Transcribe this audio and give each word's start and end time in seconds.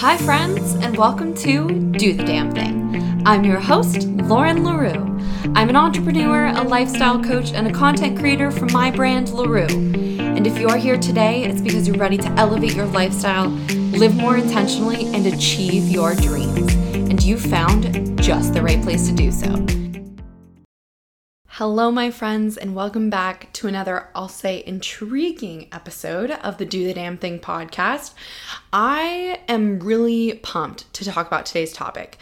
Hi, 0.00 0.16
friends, 0.16 0.74
and 0.74 0.96
welcome 0.96 1.34
to 1.38 1.66
Do 1.90 2.14
the 2.14 2.22
Damn 2.22 2.52
Thing. 2.52 3.20
I'm 3.26 3.42
your 3.42 3.58
host, 3.58 4.06
Lauren 4.06 4.62
L'Heureux. 4.62 4.94
I'm 5.56 5.68
an 5.68 5.74
entrepreneur, 5.74 6.46
a 6.46 6.62
lifestyle 6.62 7.20
coach, 7.20 7.50
and 7.52 7.66
a 7.66 7.72
content 7.72 8.16
creator 8.16 8.52
from 8.52 8.72
my 8.72 8.92
brand, 8.92 9.30
LaRue. 9.30 9.66
And 9.66 10.46
if 10.46 10.56
you 10.56 10.68
are 10.68 10.76
here 10.76 10.98
today, 10.98 11.42
it's 11.42 11.60
because 11.60 11.88
you're 11.88 11.96
ready 11.96 12.16
to 12.16 12.28
elevate 12.34 12.76
your 12.76 12.86
lifestyle, 12.86 13.48
live 13.48 14.14
more 14.14 14.36
intentionally, 14.36 15.12
and 15.12 15.26
achieve 15.26 15.88
your 15.88 16.14
dreams. 16.14 16.72
And 16.94 17.20
you 17.20 17.36
found 17.36 18.22
just 18.22 18.54
the 18.54 18.62
right 18.62 18.80
place 18.80 19.08
to 19.08 19.12
do 19.16 19.32
so. 19.32 19.48
Hello, 21.58 21.90
my 21.90 22.12
friends, 22.12 22.56
and 22.56 22.76
welcome 22.76 23.10
back 23.10 23.52
to 23.54 23.66
another, 23.66 24.10
I'll 24.14 24.28
say, 24.28 24.62
intriguing 24.64 25.66
episode 25.72 26.30
of 26.30 26.56
the 26.56 26.64
Do 26.64 26.84
the 26.84 26.94
Damn 26.94 27.16
Thing 27.16 27.40
podcast. 27.40 28.14
I 28.72 29.40
am 29.48 29.80
really 29.80 30.34
pumped 30.34 30.92
to 30.92 31.04
talk 31.04 31.26
about 31.26 31.46
today's 31.46 31.72
topic. 31.72 32.16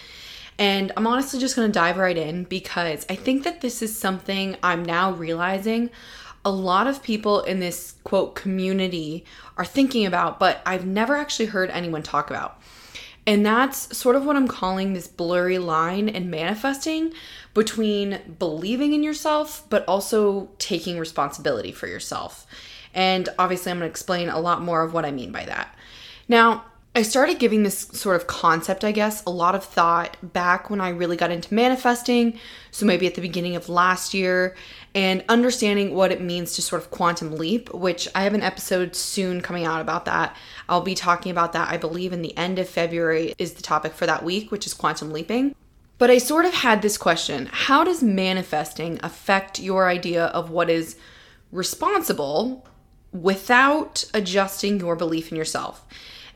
And 0.59 0.91
I'm 0.97 1.07
honestly 1.07 1.39
just 1.39 1.55
going 1.55 1.69
to 1.69 1.79
dive 1.79 1.99
right 1.99 2.17
in 2.17 2.45
because 2.45 3.05
I 3.11 3.15
think 3.15 3.45
that 3.45 3.61
this 3.61 3.83
is 3.83 3.95
something 3.95 4.57
I'm 4.63 4.83
now 4.83 5.13
realizing 5.13 5.91
a 6.43 6.51
lot 6.51 6.87
of 6.87 7.03
people 7.03 7.43
in 7.43 7.61
this 7.61 7.97
quote 8.05 8.37
community 8.37 9.27
are 9.59 9.67
thinking 9.67 10.07
about, 10.07 10.39
but 10.39 10.63
I've 10.65 10.87
never 10.87 11.15
actually 11.15 11.47
heard 11.47 11.69
anyone 11.69 12.03
talk 12.03 12.31
about. 12.31 12.59
And 13.27 13.45
that's 13.45 13.97
sort 13.97 14.15
of 14.15 14.25
what 14.25 14.37
I'm 14.37 14.47
calling 14.47 14.93
this 14.93 15.09
blurry 15.09 15.59
line 15.59 16.09
in 16.09 16.31
manifesting 16.31 17.13
between 17.55 18.21
believing 18.39 18.93
in 18.93 19.03
yourself, 19.03 19.65
but 19.69 19.85
also 19.89 20.51
taking 20.59 20.99
responsibility 20.99 21.73
for 21.73 21.89
yourself. 21.89 22.47
And 22.95 23.29
obviously, 23.39 23.73
I'm 23.73 23.79
going 23.79 23.89
to 23.89 23.91
explain 23.91 24.29
a 24.29 24.39
lot 24.39 24.63
more 24.63 24.83
of 24.83 24.95
what 24.95 25.05
I 25.05 25.11
mean 25.11 25.33
by 25.33 25.45
that. 25.45 25.77
Now, 26.29 26.65
I 26.97 27.03
started 27.03 27.39
giving 27.39 27.63
this 27.63 27.81
sort 27.93 28.17
of 28.17 28.27
concept, 28.27 28.83
I 28.83 28.91
guess, 28.91 29.23
a 29.27 29.31
lot 29.31 29.55
of 29.55 29.63
thought 29.63 30.17
back 30.23 30.71
when 30.71 30.81
I 30.81 30.89
really 30.89 31.19
got 31.19 31.31
into 31.31 31.53
manifesting. 31.53 32.41
So 32.71 32.87
maybe 32.87 33.07
at 33.07 33.15
the 33.15 33.21
beginning 33.21 33.55
of 33.55 33.69
last 33.69 34.15
year, 34.15 34.57
and 34.95 35.23
understanding 35.29 35.95
what 35.95 36.11
it 36.11 36.23
means 36.23 36.55
to 36.55 36.63
sort 36.63 36.81
of 36.81 36.91
quantum 36.91 37.37
leap, 37.37 37.75
which 37.75 38.09
I 38.15 38.23
have 38.23 38.33
an 38.33 38.41
episode 38.41 38.97
soon 38.97 39.43
coming 39.43 39.67
out 39.67 39.83
about 39.83 40.07
that. 40.07 40.35
I'll 40.71 40.81
be 40.81 40.95
talking 40.95 41.31
about 41.31 41.53
that, 41.53 41.69
I 41.69 41.77
believe, 41.77 42.15
in 42.15 42.23
the 42.23 42.35
end 42.35 42.59
of 42.59 42.67
February 42.67 43.35
is 43.37 43.53
the 43.53 43.63
topic 43.63 43.93
for 43.93 44.07
that 44.07 44.25
week, 44.25 44.51
which 44.51 44.65
is 44.65 44.73
quantum 44.73 45.13
leaping. 45.13 45.55
But 45.99 46.11
I 46.11 46.17
sort 46.17 46.47
of 46.47 46.55
had 46.55 46.81
this 46.81 46.97
question 46.97 47.51
How 47.53 47.85
does 47.85 48.03
manifesting 48.03 49.01
affect 49.03 49.61
your 49.61 49.87
idea 49.87 50.29
of 50.29 50.49
what 50.49 50.71
is 50.71 50.97
responsible 51.53 52.67
without 53.13 54.07
adjusting 54.15 54.81
your 54.81 54.97
belief 54.97 55.31
in 55.31 55.37
yourself? 55.37 55.85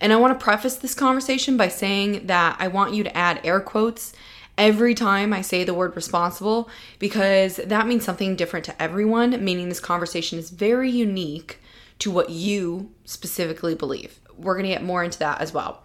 And 0.01 0.13
I 0.13 0.17
want 0.17 0.39
to 0.39 0.43
preface 0.43 0.77
this 0.77 0.95
conversation 0.95 1.57
by 1.57 1.69
saying 1.69 2.27
that 2.27 2.57
I 2.59 2.69
want 2.69 2.95
you 2.95 3.05
to 3.05 3.17
add 3.17 3.41
air 3.45 3.61
quotes 3.61 4.13
every 4.57 4.95
time 4.95 5.33
I 5.33 5.41
say 5.41 5.65
the 5.65 5.75
word 5.75 5.97
responsible 5.97 6.69
because 6.99 7.57
that 7.57 7.87
means 7.87 8.05
something 8.05 8.37
different 8.37 8.65
to 8.67 8.83
everyone, 8.83 9.43
meaning 9.45 9.69
this 9.69 9.81
conversation 9.81 10.39
is 10.39 10.51
very 10.51 10.91
unique 10.91 11.61
to 12.01 12.11
what 12.11 12.31
you 12.31 12.91
specifically 13.05 13.75
believe. 13.75 14.21
We're 14.37 14.55
going 14.55 14.67
to 14.67 14.73
get 14.75 14.83
more 14.83 15.05
into 15.05 15.19
that 15.21 15.41
as 15.41 15.53
well. 15.53 15.83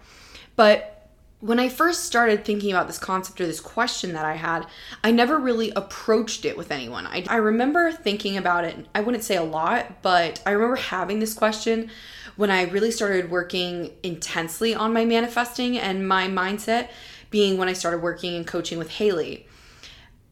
But 0.55 1.09
when 1.41 1.59
I 1.59 1.69
first 1.69 2.05
started 2.05 2.43
thinking 2.43 2.71
about 2.71 2.87
this 2.87 2.97
concept 2.97 3.39
or 3.39 3.45
this 3.45 3.59
question 3.59 4.13
that 4.13 4.25
I 4.25 4.33
had, 4.33 4.65
I 5.03 5.11
never 5.11 5.37
really 5.37 5.71
approached 5.75 6.43
it 6.43 6.57
with 6.57 6.71
anyone. 6.71 7.05
I, 7.05 7.23
I 7.27 7.35
remember 7.35 7.91
thinking 7.91 8.37
about 8.37 8.63
it, 8.63 8.87
I 8.95 9.01
wouldn't 9.01 9.23
say 9.23 9.35
a 9.35 9.43
lot, 9.43 10.01
but 10.01 10.41
I 10.45 10.51
remember 10.51 10.77
having 10.77 11.19
this 11.19 11.33
question 11.33 11.91
when 12.35 12.51
I 12.51 12.63
really 12.63 12.91
started 12.91 13.31
working 13.31 13.91
intensely 14.03 14.75
on 14.75 14.93
my 14.93 15.05
manifesting 15.05 15.77
and 15.77 16.07
my 16.07 16.27
mindset, 16.27 16.89
being 17.29 17.57
when 17.57 17.67
I 17.67 17.73
started 17.73 18.01
working 18.01 18.35
and 18.35 18.45
coaching 18.45 18.77
with 18.77 18.91
Haley. 18.91 19.47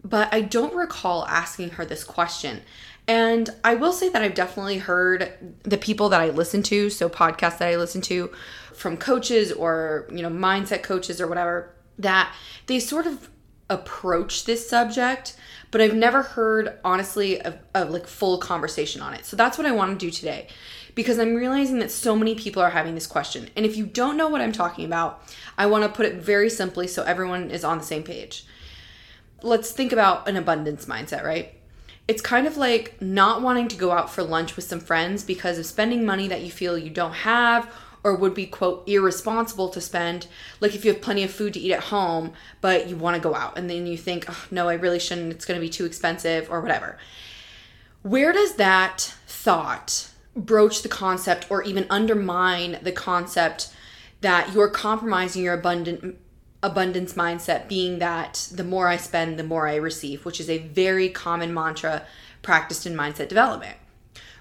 But 0.03 0.33
I 0.33 0.41
don't 0.41 0.75
recall 0.75 1.25
asking 1.25 1.71
her 1.71 1.85
this 1.85 2.03
question. 2.03 2.61
And 3.08 3.49
I 3.63 3.75
will 3.75 3.92
say 3.92 4.09
that 4.09 4.21
I've 4.21 4.33
definitely 4.33 4.77
heard 4.77 5.55
the 5.63 5.77
people 5.77 6.09
that 6.09 6.21
I 6.21 6.30
listen 6.30 6.63
to, 6.63 6.89
so 6.89 7.09
podcasts 7.09 7.58
that 7.58 7.69
I 7.69 7.75
listen 7.75 8.02
to 8.02 8.31
from 8.73 8.97
coaches 8.97 9.52
or, 9.52 10.08
you 10.11 10.21
know, 10.21 10.30
mindset 10.30 10.83
coaches 10.83 11.19
or 11.19 11.27
whatever, 11.27 11.73
that 11.99 12.33
they 12.67 12.80
sort 12.80 13.05
of 13.05 13.30
approach 13.69 14.45
this 14.45 14.69
subject, 14.69 15.36
but 15.71 15.81
I've 15.81 15.95
never 15.95 16.21
heard 16.21 16.80
honestly 16.83 17.42
of 17.42 17.58
like 17.73 18.08
full 18.08 18.37
conversation 18.37 19.02
on 19.02 19.13
it. 19.13 19.25
So 19.25 19.36
that's 19.36 19.58
what 19.58 19.65
I 19.67 19.71
want 19.71 19.99
to 19.99 20.05
do 20.05 20.11
today 20.11 20.47
because 20.95 21.20
I'm 21.20 21.36
realizing 21.36 21.80
that 21.80 21.92
so 21.92 22.15
many 22.15 22.36
people 22.36 22.61
are 22.61 22.70
having 22.70 22.95
this 22.95 23.08
question. 23.08 23.49
And 23.55 23.65
if 23.65 23.76
you 23.76 23.86
don't 23.86 24.17
know 24.17 24.27
what 24.27 24.42
I'm 24.42 24.52
talking 24.52 24.86
about, 24.86 25.23
I 25.58 25.65
want 25.65 25.83
to 25.83 25.89
put 25.89 26.05
it 26.05 26.15
very 26.15 26.49
simply 26.49 26.87
so 26.87 27.04
everyone 27.04 27.52
is 27.52 27.64
on 27.64 27.77
the 27.77 27.83
same 27.83 28.04
page. 28.04 28.45
Let's 29.42 29.71
think 29.71 29.92
about 29.92 30.27
an 30.27 30.37
abundance 30.37 30.86
mindset, 30.86 31.23
right? 31.23 31.54
It's 32.08 32.21
kind 32.21 32.48
of 32.48 32.58
like 32.58 33.02
not 33.02 33.42
wanting 33.42 33.70
to 33.70 33.77
go 33.77 33.92
out 33.92 34.09
for 34.09 34.23
lunch 34.23 34.55
with 34.55 34.65
some 34.65 34.80
friends 34.80 35.23
because 35.23 35.58
of 35.58 35.65
spending 35.65 36.05
money 36.05 36.27
that 36.27 36.42
you 36.42 36.52
feel 36.52 36.77
you 36.77 36.89
don't 36.89 37.14
have 37.14 37.73
or 38.04 38.15
would 38.15 38.33
be 38.33 38.45
quote 38.45 38.87
irresponsible 38.87 39.70
to 39.70 39.80
spend 39.80 40.27
like 40.60 40.75
if 40.75 40.83
you 40.83 40.92
have 40.92 41.02
plenty 41.02 41.23
of 41.23 41.31
food 41.31 41.54
to 41.54 41.60
eat 41.60 41.71
at 41.71 41.86
home 41.86 42.33
but 42.60 42.89
you 42.89 42.98
want 42.98 43.15
to 43.15 43.21
go 43.21 43.33
out 43.33 43.58
and 43.58 43.70
then 43.70 43.87
you 43.87 43.98
think 43.98 44.25
oh, 44.27 44.45
no 44.52 44.67
i 44.67 44.73
really 44.73 44.99
shouldn't 44.99 45.31
it's 45.31 45.45
going 45.45 45.58
to 45.58 45.65
be 45.65 45.70
too 45.70 45.86
expensive 45.86 46.49
or 46.52 46.60
whatever 46.60 46.98
where 48.02 48.33
does 48.33 48.55
that 48.55 49.14
thought 49.25 50.10
broach 50.36 50.82
the 50.82 50.89
concept 50.89 51.48
or 51.49 51.64
even 51.64 51.86
undermine 51.89 52.80
the 52.82 52.92
concept 52.92 53.73
that 54.21 54.54
you're 54.54 54.70
compromising 54.70 55.44
your 55.44 55.54
abundant 55.54 56.17
abundance 56.64 57.14
mindset 57.14 57.67
being 57.67 57.99
that 57.99 58.48
the 58.54 58.64
more 58.64 58.88
I 58.88 58.95
spend, 58.95 59.38
the 59.38 59.43
more 59.43 59.67
I 59.67 59.76
receive, 59.76 60.23
which 60.23 60.39
is 60.39 60.49
a 60.49 60.60
very 60.60 61.10
common 61.10 61.54
mantra 61.54 62.04
practiced 62.42 62.86
in 62.86 62.95
mindset 62.95 63.27
development. 63.27 63.76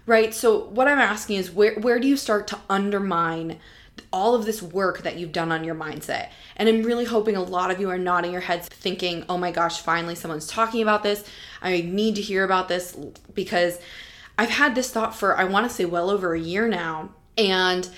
Right? 0.06 0.32
So 0.32 0.66
what 0.66 0.86
I'm 0.88 1.00
asking 1.00 1.36
is 1.36 1.50
where 1.50 1.74
where 1.74 1.98
do 1.98 2.08
you 2.08 2.16
start 2.16 2.46
to 2.48 2.58
undermine 2.70 3.58
all 4.10 4.34
of 4.34 4.46
this 4.46 4.62
work 4.62 5.02
that 5.02 5.16
you've 5.16 5.32
done 5.32 5.52
on 5.52 5.64
your 5.64 5.74
mindset? 5.74 6.30
And 6.56 6.68
I'm 6.68 6.82
really 6.82 7.04
hoping 7.04 7.36
a 7.36 7.42
lot 7.42 7.70
of 7.70 7.80
you 7.80 7.90
are 7.90 7.98
nodding 7.98 8.32
your 8.32 8.40
heads 8.40 8.68
thinking, 8.68 9.24
"Oh 9.28 9.36
my 9.36 9.50
gosh, 9.50 9.80
finally 9.80 10.14
someone's 10.14 10.46
talking 10.46 10.80
about 10.80 11.02
this. 11.02 11.24
I 11.60 11.80
need 11.82 12.14
to 12.16 12.22
hear 12.22 12.44
about 12.44 12.68
this 12.68 12.96
because 13.34 13.78
I've 14.42 14.50
had 14.50 14.74
this 14.74 14.90
thought 14.90 15.14
for 15.14 15.38
I 15.38 15.44
want 15.44 15.68
to 15.68 15.72
say 15.72 15.84
well 15.84 16.10
over 16.10 16.34
a 16.34 16.40
year 16.40 16.66
now 16.66 17.10
and 17.38 17.88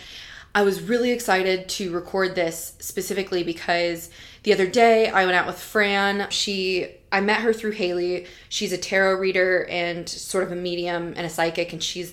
I 0.54 0.60
was 0.60 0.82
really 0.82 1.10
excited 1.10 1.70
to 1.70 1.90
record 1.90 2.34
this 2.34 2.74
specifically 2.80 3.42
because 3.42 4.10
the 4.42 4.52
other 4.52 4.66
day 4.66 5.08
I 5.08 5.24
went 5.24 5.36
out 5.36 5.46
with 5.46 5.58
Fran. 5.58 6.28
She 6.28 6.96
I 7.10 7.22
met 7.22 7.40
her 7.40 7.54
through 7.54 7.70
Haley. 7.70 8.26
She's 8.50 8.74
a 8.74 8.76
tarot 8.76 9.14
reader 9.14 9.64
and 9.70 10.06
sort 10.06 10.44
of 10.44 10.52
a 10.52 10.54
medium 10.54 11.14
and 11.16 11.24
a 11.24 11.30
psychic 11.30 11.72
and 11.72 11.82
she's 11.82 12.12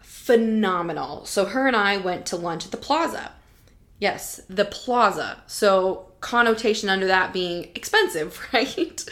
phenomenal. 0.00 1.26
So 1.26 1.44
her 1.44 1.66
and 1.66 1.76
I 1.76 1.98
went 1.98 2.24
to 2.26 2.36
lunch 2.36 2.64
at 2.64 2.70
the 2.70 2.78
Plaza. 2.78 3.32
Yes, 3.98 4.40
the 4.48 4.64
Plaza. 4.64 5.42
So 5.46 6.12
connotation 6.20 6.88
under 6.88 7.08
that 7.08 7.34
being 7.34 7.64
expensive, 7.74 8.40
right? 8.54 9.04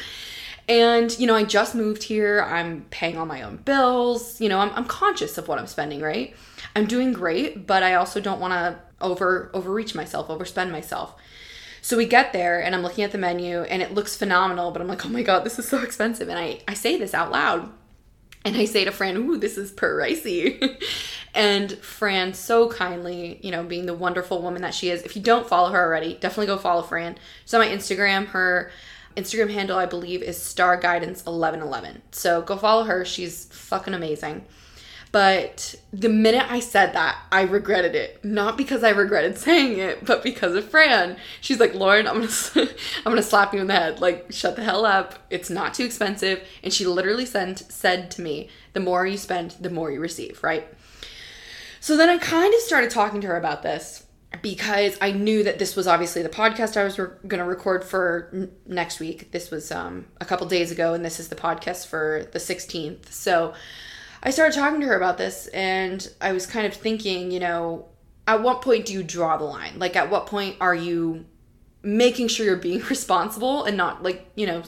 And, 0.69 1.17
you 1.19 1.27
know, 1.27 1.35
I 1.35 1.45
just 1.45 1.75
moved 1.75 2.03
here. 2.03 2.43
I'm 2.43 2.87
paying 2.91 3.19
all 3.19 3.27
my 3.27 3.43
own 3.43 3.57
bills. 3.59 4.41
You 4.41 4.49
know, 4.49 4.61
I'm, 4.61 4.71
I'm 4.71 4.87
conscious 4.87 5.37
of 5.37 5.47
what 5.47 5.59
I'm 5.59 5.67
spending, 5.67 6.01
right? 6.01 6.35
I'm 6.75 6.87
doing 6.87 7.13
great, 7.13 7.67
but 7.67 7.83
I 7.83 7.95
also 7.95 8.21
don't 8.21 8.41
want 8.41 8.53
to 8.53 8.79
over 9.01 9.51
overreach 9.53 9.95
myself, 9.95 10.29
overspend 10.29 10.71
myself. 10.71 11.15
So 11.83 11.99
we 11.99 12.07
get 12.07 12.33
there 12.33 12.63
and 12.63 12.75
I'm 12.75 12.83
looking 12.83 13.05
at 13.05 13.13
the 13.13 13.19
menu 13.19 13.61
and 13.63 13.83
it 13.83 13.93
looks 13.93 14.17
phenomenal, 14.17 14.71
but 14.71 14.81
I'm 14.81 14.89
like, 14.89 15.05
oh 15.05 15.11
my 15.11 15.23
god, 15.23 15.45
this 15.45 15.59
is 15.59 15.69
so 15.69 15.83
expensive. 15.83 16.29
And 16.29 16.39
I, 16.39 16.61
I 16.67 16.73
say 16.73 16.97
this 16.97 17.13
out 17.13 17.31
loud. 17.31 17.71
And 18.47 18.57
I 18.57 18.65
say 18.65 18.85
to 18.85 18.91
Fran, 18.91 19.17
ooh, 19.17 19.37
this 19.37 19.57
is 19.59 19.73
pricey. 19.73 20.83
and 21.35 21.73
Fran 21.73 22.35
so 22.35 22.69
kindly, 22.71 23.39
you 23.43 23.51
know, 23.51 23.63
being 23.65 23.87
the 23.87 23.95
wonderful 23.95 24.43
woman 24.43 24.63
that 24.63 24.75
she 24.75 24.91
is. 24.91 25.03
If 25.03 25.17
you 25.17 25.23
don't 25.23 25.49
follow 25.49 25.71
her 25.71 25.83
already, 25.83 26.15
definitely 26.15 26.47
go 26.47 26.59
follow 26.59 26.83
Fran. 26.83 27.17
She's 27.45 27.55
on 27.55 27.61
my 27.61 27.69
Instagram. 27.69 28.27
Her 28.29 28.71
Instagram 29.17 29.51
handle, 29.51 29.79
I 29.79 29.87
believe, 29.87 30.23
is 30.23 30.41
Star 30.41 30.77
Guidance 30.77 31.25
1111. 31.25 32.03
So 32.13 32.43
go 32.43 32.57
follow 32.57 32.85
her. 32.85 33.05
She's 33.05 33.47
fucking 33.47 33.95
amazing. 33.95 34.45
But 35.15 35.77
the 35.93 36.09
minute 36.09 36.51
I 36.51 36.59
said 36.59 36.93
that, 36.95 37.17
I 37.31 37.43
regretted 37.43 37.95
it. 37.95 38.25
Not 38.25 38.57
because 38.57 38.83
I 38.83 38.91
regretted 38.91 39.39
saying 39.39 39.79
it, 39.79 40.05
but 40.05 40.25
because 40.25 40.57
of 40.57 40.69
Fran. 40.69 41.17
She's 41.41 41.61
like, 41.61 41.73
"Lauren, 41.73 42.09
I'm 42.09 42.21
gonna, 42.21 42.33
I'm 43.07 43.13
gonna 43.13 43.23
slap 43.23 43.55
you 43.55 43.61
in 43.61 43.69
the 43.69 43.75
head. 43.75 44.01
Like, 44.01 44.33
shut 44.33 44.57
the 44.57 44.65
hell 44.65 44.85
up. 44.85 45.21
It's 45.31 45.51
not 45.51 45.73
too 45.73 45.85
expensive." 45.85 46.43
And 46.65 46.73
she 46.73 46.85
literally 46.85 47.27
sent 47.27 47.61
said 47.71 48.11
to 48.13 48.23
me, 48.23 48.49
"The 48.73 48.81
more 48.81 49.07
you 49.07 49.17
spend, 49.17 49.53
the 49.61 49.71
more 49.71 49.93
you 49.93 50.01
receive." 50.01 50.43
Right. 50.43 50.67
So 51.79 51.97
then 51.97 52.09
I 52.09 52.19
kind 52.19 52.53
of 52.53 52.61
started 52.61 52.91
talking 52.91 53.21
to 53.21 53.29
her 53.29 53.37
about 53.37 53.63
this 53.63 54.04
because 54.45 54.99
I 55.01 55.11
knew 55.11 55.43
that 55.45 55.59
this 55.59 55.75
was 55.75 55.89
obviously 55.89 56.21
the 56.21 56.29
podcast 56.29 56.77
I 56.77 56.85
was 56.85 56.99
re- 56.99 57.09
going 57.27 57.39
to 57.39 57.47
record 57.47 57.83
for 57.83 58.29
n- 58.31 58.53
next 58.67 59.01
week. 59.01 59.33
This 59.33 59.51
was 59.51 59.73
um, 59.73 60.05
a 60.21 60.27
couple 60.27 60.47
days 60.47 60.71
ago, 60.71 60.93
and 60.93 61.03
this 61.03 61.19
is 61.19 61.29
the 61.29 61.35
podcast 61.35 61.87
for 61.87 62.29
the 62.31 62.39
16th. 62.39 63.11
So 63.11 63.55
I 64.23 64.29
started 64.29 64.55
talking 64.55 64.83
to 64.83 64.87
her 64.87 64.99
about 64.99 65.17
this 65.17 65.47
and 65.47 66.07
I 66.21 66.33
was 66.33 66.47
kind 66.47 66.67
of 66.67 66.75
thinking, 66.75 67.31
you 67.31 67.41
know, 67.41 67.87
at 68.29 68.43
what 68.43 68.61
point 68.61 68.85
do 68.85 68.93
you 68.93 69.03
draw 69.03 69.39
the 69.39 69.45
line? 69.45 69.79
Like, 69.79 69.97
at 69.97 70.11
what 70.11 70.27
point 70.27 70.57
are 70.61 70.75
you 70.75 71.25
making 71.83 72.29
sure 72.29 72.45
you're 72.45 72.57
being 72.57 72.81
responsible 72.91 73.65
and 73.65 73.79
not 73.79 74.03
like, 74.03 74.31
you 74.35 74.47
know, 74.47 74.63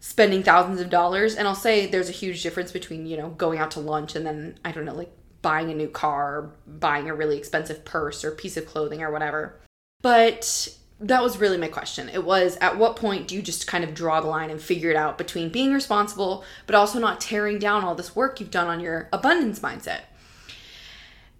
spending 0.00 0.42
thousands 0.42 0.80
of 0.80 0.90
dollars? 0.90 1.36
And 1.36 1.46
I'll 1.46 1.54
say 1.54 1.86
there's 1.86 2.08
a 2.08 2.12
huge 2.12 2.42
difference 2.42 2.72
between, 2.72 3.06
you 3.06 3.16
know, 3.16 3.28
going 3.28 3.60
out 3.60 3.70
to 3.72 3.80
lunch 3.80 4.16
and 4.16 4.26
then, 4.26 4.58
I 4.64 4.72
don't 4.72 4.84
know, 4.84 4.96
like 4.96 5.12
buying 5.42 5.70
a 5.70 5.74
new 5.74 5.88
car, 5.88 6.50
buying 6.66 7.08
a 7.08 7.14
really 7.14 7.38
expensive 7.38 7.84
purse 7.84 8.24
or 8.24 8.30
piece 8.30 8.56
of 8.56 8.66
clothing 8.66 9.02
or 9.02 9.10
whatever. 9.10 9.60
But 10.02 10.68
that 11.00 11.22
was 11.22 11.38
really 11.38 11.56
my 11.56 11.68
question. 11.68 12.10
It 12.10 12.24
was 12.24 12.58
at 12.60 12.76
what 12.76 12.96
point 12.96 13.26
do 13.26 13.34
you 13.34 13.42
just 13.42 13.66
kind 13.66 13.84
of 13.84 13.94
draw 13.94 14.20
the 14.20 14.26
line 14.26 14.50
and 14.50 14.60
figure 14.60 14.90
it 14.90 14.96
out 14.96 15.16
between 15.16 15.48
being 15.48 15.72
responsible, 15.72 16.44
but 16.66 16.74
also 16.74 16.98
not 16.98 17.20
tearing 17.20 17.58
down 17.58 17.84
all 17.84 17.94
this 17.94 18.14
work 18.14 18.38
you've 18.38 18.50
done 18.50 18.66
on 18.66 18.80
your 18.80 19.08
abundance 19.12 19.60
mindset? 19.60 20.02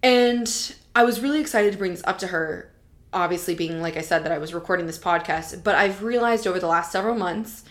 And 0.01 0.75
I 0.95 1.03
was 1.03 1.21
really 1.21 1.39
excited 1.39 1.71
to 1.71 1.77
bring 1.77 1.91
this 1.91 2.03
up 2.05 2.17
to 2.19 2.27
her, 2.27 2.71
obviously, 3.13 3.53
being 3.53 3.81
like 3.81 3.97
I 3.97 4.01
said, 4.01 4.23
that 4.23 4.31
I 4.31 4.39
was 4.39 4.53
recording 4.53 4.87
this 4.87 4.97
podcast. 4.97 5.63
But 5.63 5.75
I've 5.75 6.01
realized 6.01 6.47
over 6.47 6.59
the 6.59 6.67
last 6.67 6.91
several 6.91 7.15
months 7.15 7.63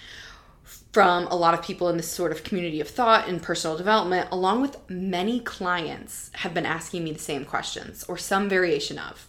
from 0.92 1.26
a 1.28 1.36
lot 1.36 1.54
of 1.54 1.62
people 1.62 1.88
in 1.88 1.96
this 1.96 2.10
sort 2.10 2.32
of 2.32 2.42
community 2.42 2.80
of 2.80 2.88
thought 2.88 3.28
and 3.28 3.42
personal 3.42 3.76
development, 3.76 4.28
along 4.32 4.60
with 4.60 4.76
many 4.90 5.40
clients, 5.40 6.30
have 6.34 6.52
been 6.52 6.66
asking 6.66 7.04
me 7.04 7.12
the 7.12 7.18
same 7.18 7.44
questions 7.44 8.04
or 8.04 8.18
some 8.18 8.48
variation 8.48 8.98
of. 8.98 9.28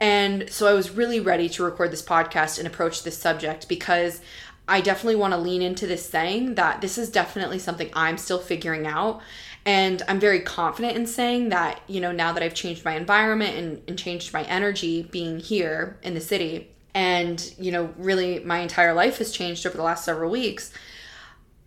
And 0.00 0.50
so 0.50 0.66
I 0.66 0.72
was 0.72 0.90
really 0.90 1.20
ready 1.20 1.48
to 1.50 1.64
record 1.64 1.90
this 1.90 2.02
podcast 2.02 2.58
and 2.58 2.66
approach 2.66 3.02
this 3.02 3.18
subject 3.18 3.68
because 3.68 4.20
I 4.68 4.80
definitely 4.80 5.16
want 5.16 5.32
to 5.32 5.38
lean 5.38 5.62
into 5.62 5.86
this 5.86 6.08
saying 6.08 6.56
that 6.56 6.80
this 6.80 6.98
is 6.98 7.10
definitely 7.10 7.58
something 7.58 7.90
I'm 7.94 8.18
still 8.18 8.38
figuring 8.38 8.86
out. 8.86 9.20
And 9.64 10.02
I'm 10.08 10.20
very 10.20 10.40
confident 10.40 10.96
in 10.96 11.06
saying 11.06 11.48
that, 11.50 11.80
you 11.86 12.00
know, 12.00 12.12
now 12.12 12.32
that 12.32 12.42
I've 12.42 12.54
changed 12.54 12.84
my 12.84 12.94
environment 12.94 13.56
and, 13.56 13.82
and 13.88 13.98
changed 13.98 14.32
my 14.32 14.42
energy 14.44 15.02
being 15.02 15.40
here 15.40 15.98
in 16.02 16.14
the 16.14 16.20
city, 16.20 16.70
and, 16.96 17.52
you 17.58 17.70
know, 17.70 17.92
really 17.98 18.38
my 18.38 18.60
entire 18.60 18.94
life 18.94 19.18
has 19.18 19.30
changed 19.30 19.66
over 19.66 19.76
the 19.76 19.82
last 19.82 20.02
several 20.02 20.30
weeks, 20.30 20.72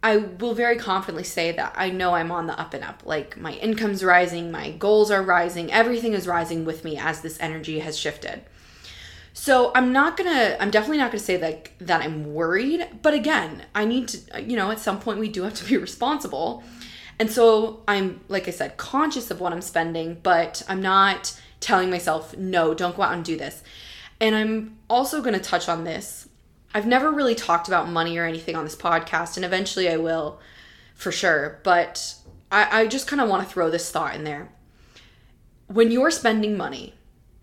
I 0.01 0.17
will 0.17 0.55
very 0.55 0.75
confidently 0.75 1.23
say 1.23 1.51
that 1.51 1.75
I 1.77 1.91
know 1.91 2.15
I'm 2.15 2.31
on 2.31 2.47
the 2.47 2.59
up 2.59 2.73
and 2.73 2.83
up. 2.83 3.03
Like 3.05 3.37
my 3.37 3.53
income's 3.53 4.03
rising, 4.03 4.49
my 4.51 4.71
goals 4.71 5.11
are 5.11 5.21
rising, 5.21 5.71
everything 5.71 6.13
is 6.13 6.27
rising 6.27 6.65
with 6.65 6.83
me 6.83 6.97
as 6.97 7.21
this 7.21 7.39
energy 7.39 7.77
has 7.77 7.95
shifted. 7.95 8.41
So 9.33 9.71
I'm 9.75 9.93
not 9.93 10.17
gonna, 10.17 10.57
I'm 10.59 10.71
definitely 10.71 10.97
not 10.97 11.11
gonna 11.11 11.19
say 11.19 11.39
like 11.39 11.73
that 11.77 12.01
I'm 12.01 12.33
worried, 12.33 12.87
but 13.03 13.13
again, 13.13 13.65
I 13.75 13.85
need 13.85 14.07
to, 14.07 14.41
you 14.41 14.57
know, 14.57 14.71
at 14.71 14.79
some 14.79 14.99
point 14.99 15.19
we 15.19 15.29
do 15.29 15.43
have 15.43 15.53
to 15.53 15.65
be 15.65 15.77
responsible. 15.77 16.63
And 17.19 17.29
so 17.29 17.83
I'm, 17.87 18.21
like 18.29 18.47
I 18.47 18.51
said, 18.51 18.77
conscious 18.77 19.29
of 19.29 19.39
what 19.39 19.53
I'm 19.53 19.61
spending, 19.61 20.17
but 20.23 20.63
I'm 20.67 20.81
not 20.81 21.39
telling 21.59 21.91
myself, 21.91 22.35
no, 22.35 22.73
don't 22.73 22.95
go 22.95 23.03
out 23.03 23.13
and 23.13 23.23
do 23.23 23.37
this. 23.37 23.61
And 24.21 24.36
I'm 24.36 24.77
also 24.89 25.21
gonna 25.21 25.39
touch 25.39 25.69
on 25.69 25.83
this 25.83 26.30
I've 26.74 26.86
never 26.86 27.12
really 27.12 27.36
talked 27.36 27.68
about 27.68 27.89
money 27.89 28.18
or 28.18 28.25
anything 28.25 28.56
on 28.56 28.63
this 28.63 28.75
podcast, 28.75 29.38
and 29.38 29.45
eventually 29.45 29.89
I 29.89 29.98
will 29.98 30.39
for 30.94 31.12
sure. 31.12 31.60
But 31.63 32.16
I, 32.51 32.81
I 32.81 32.88
just 32.88 33.07
kind 33.07 33.21
of 33.21 33.30
want 33.30 33.48
to 33.48 33.51
throw 33.51 33.69
this 33.69 33.92
thought 33.92 34.16
in 34.16 34.24
there. 34.24 34.50
When 35.68 35.92
you're 35.92 36.12
spending 36.12 36.57
money 36.57 36.95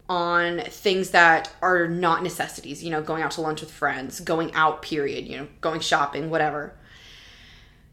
on 0.08 0.60
things 0.60 1.10
that 1.10 1.52
are 1.60 1.88
not 1.88 2.22
necessities, 2.22 2.84
you 2.84 2.90
know, 2.90 3.02
going 3.02 3.22
out 3.22 3.32
to 3.32 3.40
lunch 3.40 3.60
with 3.60 3.70
friends, 3.70 4.20
going 4.20 4.54
out, 4.54 4.82
period, 4.82 5.26
you 5.26 5.36
know, 5.36 5.48
going 5.60 5.80
shopping, 5.80 6.30
whatever, 6.30 6.76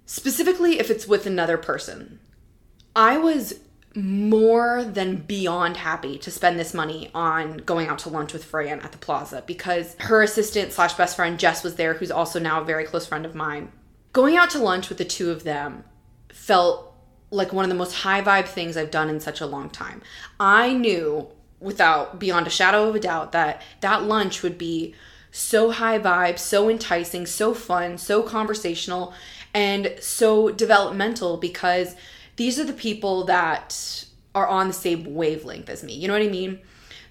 specifically 0.06 0.80
if 0.80 0.92
it's 0.92 1.08
with 1.08 1.26
another 1.26 1.58
person, 1.58 2.20
I 2.96 3.18
was 3.18 3.60
more 3.96 4.84
than 4.84 5.18
beyond 5.18 5.78
happy 5.78 6.18
to 6.18 6.32
spend 6.32 6.60
this 6.60 6.74
money 6.74 7.12
on 7.14 7.58
going 7.58 7.88
out 7.88 8.00
to 8.00 8.10
lunch 8.10 8.34
with 8.34 8.44
Fran 8.44 8.80
at 8.82 8.92
the 8.92 8.98
plaza 8.98 9.44
because 9.46 9.96
her 10.00 10.24
assistant 10.24 10.72
slash 10.72 10.94
best 10.94 11.16
friend 11.16 11.40
Jess 11.40 11.64
was 11.64 11.76
there, 11.76 11.94
who's 11.94 12.12
also 12.12 12.40
now 12.40 12.62
a 12.62 12.66
very 12.66 12.86
close 12.86 13.06
friend 13.06 13.26
of 13.26 13.36
mine. 13.36 13.72
Going 14.12 14.36
out 14.36 14.50
to 14.52 14.60
lunch 14.60 14.90
with 14.90 14.98
the 14.98 15.06
two 15.06 15.32
of 15.32 15.44
them 15.44 15.84
felt 16.32 16.96
like 17.30 17.54
one 17.54 17.66
of 17.66 17.70
the 17.70 17.76
most 17.76 17.94
high 17.94 18.22
vibe 18.22 18.48
things 18.48 18.78
I've 18.78 18.92
done 18.92 19.10
in 19.10 19.20
such 19.20 19.42
a 19.42 19.46
long 19.46 19.70
time. 19.70 20.02
I 20.40 20.74
knew 20.74 21.28
without 21.60 22.20
beyond 22.20 22.46
a 22.46 22.52
shadow 22.52 22.90
of 22.90 22.96
a 22.96 23.00
doubt 23.00 23.32
that 23.32 23.62
that 23.82 24.04
lunch 24.04 24.44
would 24.44 24.58
be 24.58 24.94
so 25.32 25.72
high 25.72 25.98
vibe, 25.98 26.38
so 26.38 26.70
enticing, 26.70 27.26
so 27.26 27.54
fun, 27.54 27.98
so 27.98 28.22
conversational, 28.22 29.14
and 29.54 29.96
so 30.00 30.50
developmental 30.50 31.38
because 31.38 31.96
these 32.36 32.60
are 32.60 32.66
the 32.66 32.74
people 32.74 33.26
that 33.26 34.06
are 34.36 34.48
on 34.48 34.68
the 34.68 34.74
same 34.74 35.14
wavelength 35.14 35.70
as 35.70 35.84
me. 35.84 35.94
You 35.94 36.08
know 36.08 36.14
what 36.14 36.24
I 36.24 36.30
mean? 36.30 36.60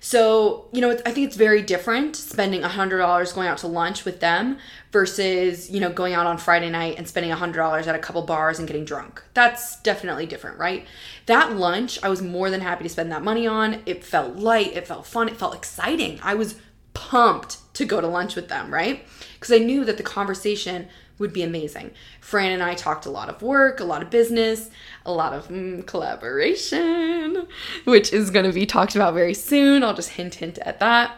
So, 0.05 0.67
you 0.73 0.81
know, 0.81 0.91
I 0.91 1.13
think 1.13 1.29
it's 1.29 1.37
very 1.37 1.63
different 1.63 2.17
spending 2.17 2.63
$100 2.63 3.35
going 3.37 3.47
out 3.47 3.59
to 3.59 3.69
lunch 3.69 4.05
with 4.05 4.19
them 4.19 4.59
versus, 4.91 5.71
you 5.71 5.79
know, 5.79 5.93
going 5.93 6.13
out 6.13 6.27
on 6.27 6.39
Friday 6.39 6.71
night 6.71 6.97
and 6.99 7.07
spending 7.07 7.31
$100 7.31 7.87
at 7.87 7.95
a 7.95 8.01
couple 8.01 8.23
bars 8.23 8.59
and 8.59 8.67
getting 8.67 8.85
drunk. 8.85 9.23
That's 9.33 9.81
definitely 9.83 10.27
different, 10.27 10.59
right? 10.59 10.89
That 11.27 11.57
lunch, 11.57 12.03
I 12.03 12.09
was 12.09 12.21
more 12.21 12.51
than 12.51 12.63
happy 12.63 12.83
to 12.83 12.89
spend 12.89 13.13
that 13.13 13.23
money 13.23 13.47
on. 13.47 13.81
It 13.87 14.03
felt 14.03 14.35
light, 14.35 14.77
it 14.77 14.89
felt 14.89 15.07
fun, 15.07 15.29
it 15.29 15.37
felt 15.37 15.55
exciting. 15.55 16.19
I 16.21 16.35
was 16.35 16.57
pumped 16.95 17.59
to 17.75 17.85
go 17.85 18.01
to 18.01 18.09
lunch 18.09 18.35
with 18.35 18.49
them, 18.49 18.75
right? 18.75 19.07
Because 19.35 19.53
I 19.53 19.59
knew 19.59 19.85
that 19.85 19.99
the 19.99 20.03
conversation 20.03 20.89
would 21.23 21.33
be 21.33 21.43
amazing. 21.43 21.93
Fran 22.21 22.53
and 22.53 22.63
I 22.63 22.75
talked 22.75 23.07
a 23.07 23.11
lot 23.11 23.31
of 23.31 23.41
work, 23.41 23.81
a 23.81 23.85
lot 23.85 24.03
of 24.03 24.11
business, 24.11 24.69
a 25.07 25.13
lot 25.13 25.33
of 25.33 25.49
mm, 25.49 25.87
collaboration, 25.87 27.47
which 27.85 28.13
is 28.13 28.31
going 28.31 28.45
to 28.45 28.53
be 28.53 28.67
talked 28.67 28.95
about 28.95 29.15
very 29.15 29.33
soon. 29.33 29.83
I'll 29.83 29.95
just 29.95 30.11
hint, 30.11 30.35
hint 30.35 30.59
at 30.59 30.81
that. 30.81 31.17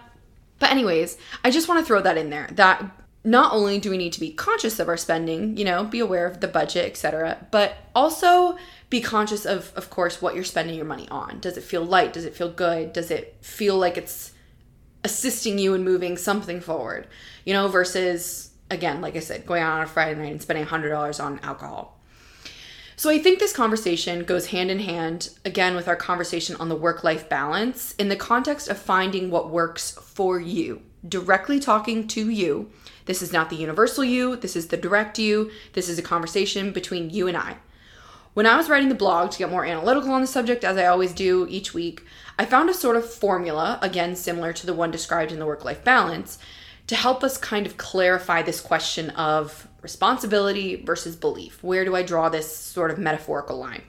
But, 0.61 0.71
anyways, 0.71 1.19
I 1.43 1.51
just 1.51 1.69
want 1.69 1.81
to 1.81 1.87
throw 1.87 2.01
that 2.03 2.17
in 2.17 2.31
there 2.31 2.49
that 2.53 2.85
not 3.25 3.53
only 3.55 3.81
do 3.81 3.91
we 3.91 3.97
need 3.97 4.13
to 4.13 4.21
be 4.21 4.31
conscious 4.31 4.79
of 4.79 4.89
our 4.89 4.99
spending, 4.99 5.57
you 5.57 5.65
know, 5.65 5.83
be 5.83 5.99
aware 5.99 6.27
of 6.27 6.41
the 6.41 6.49
budget, 6.49 6.85
etc., 6.85 7.47
but 7.51 7.77
also 7.95 8.59
be 8.91 9.01
conscious 9.01 9.47
of, 9.47 9.73
of 9.75 9.89
course, 9.89 10.21
what 10.21 10.35
you're 10.35 10.45
spending 10.45 10.77
your 10.77 10.85
money 10.85 11.09
on. 11.11 11.41
Does 11.41 11.57
it 11.57 11.65
feel 11.65 11.83
light? 11.83 12.13
Does 12.13 12.27
it 12.27 12.37
feel 12.37 12.51
good? 12.51 12.93
Does 12.93 13.11
it 13.11 13.37
feel 13.41 13.77
like 13.77 13.97
it's 13.97 14.33
assisting 15.03 15.59
you 15.59 15.75
in 15.75 15.83
moving 15.83 16.19
something 16.19 16.61
forward? 16.61 17.07
You 17.47 17.55
know, 17.55 17.69
versus 17.69 18.51
again, 18.75 19.01
like 19.01 19.17
I 19.17 19.21
said, 19.21 19.47
going 19.47 19.63
out 19.63 19.79
on 19.79 19.83
a 19.83 19.87
Friday 19.87 20.21
night 20.21 20.33
and 20.33 20.43
spending 20.43 20.67
$100 20.67 21.25
on 21.25 21.39
alcohol. 21.41 21.99
So 22.97 23.11
I 23.11 23.19
think 23.19 23.39
this 23.39 23.53
conversation 23.53 24.25
goes 24.25 24.47
hand 24.47 24.71
in 24.71 24.79
hand 24.79 25.31
again 25.45 25.75
with 25.75 25.89
our 25.89 25.97
conversation 25.97 26.55
on 26.57 26.69
the 26.69 26.77
work 26.77 27.03
life 27.03 27.29
balance 27.29 27.93
in 27.97 28.09
the 28.09 28.17
context 28.17 28.69
of 28.69 28.79
finding 28.79 29.31
what 29.31 29.51
works 29.51 29.91
for 29.93 30.39
you, 30.39 30.83
directly 31.09 31.59
talking 31.59 32.07
to 32.09 32.31
you. 32.31 32.71
This 33.07 33.21
is 33.21 33.33
not 33.33 33.51
the 33.51 33.57
universal 33.57 34.05
you, 34.05 34.37
this 34.37 34.55
is 34.55 34.69
the 34.69 34.77
direct 34.77 35.19
you. 35.19 35.51
This 35.73 35.89
is 35.89 35.99
a 35.99 36.03
conversation 36.03 36.73
between 36.73 37.11
you 37.11 37.27
and 37.27 37.37
I. 37.37 37.57
When 38.35 38.47
I 38.47 38.57
was 38.57 38.69
writing 38.69 38.89
the 38.89 38.97
blog 38.97 39.31
to 39.31 39.39
get 39.39 39.51
more 39.51 39.65
analytical 39.65 40.13
on 40.13 40.21
the 40.21 40.27
subject, 40.27 40.65
as 40.65 40.77
I 40.77 40.87
always 40.87 41.13
do 41.13 41.47
each 41.49 41.73
week, 41.73 42.05
I 42.37 42.45
found 42.45 42.69
a 42.69 42.75
sort 42.75 42.97
of 42.97 43.13
formula, 43.13 43.79
again, 43.81 44.17
similar 44.17 44.53
to 44.53 44.67
the 44.67 44.75
one 44.75 44.91
described 44.91 45.31
in 45.31 45.39
the 45.39 45.47
work 45.47 45.65
life 45.65 45.85
balance, 45.85 46.39
to 46.87 46.95
help 46.95 47.25
us 47.25 47.39
kind 47.39 47.67
of 47.67 47.77
clarify 47.77 48.43
this 48.43 48.61
question 48.61 49.11
of 49.11 49.69
responsibility 49.81 50.77
versus 50.77 51.17
belief. 51.17 51.63
Where 51.63 51.85
do 51.85 51.97
I 51.97 52.03
draw 52.03 52.29
this 52.29 52.55
sort 52.55 52.91
of 52.91 52.99
metaphorical 52.99 53.59
line? 53.59 53.83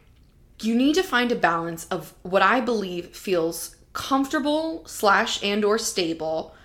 You 0.61 0.75
need 0.75 0.95
to 0.95 1.03
find 1.03 1.31
a 1.31 1.35
balance 1.35 1.85
of 1.87 2.13
what 2.23 2.41
I 2.41 2.61
believe 2.61 3.15
feels 3.15 3.75
comfortable 3.93 4.83
slash 4.85 5.43
and 5.43 5.65
or 5.65 5.77
stable, 5.77 6.55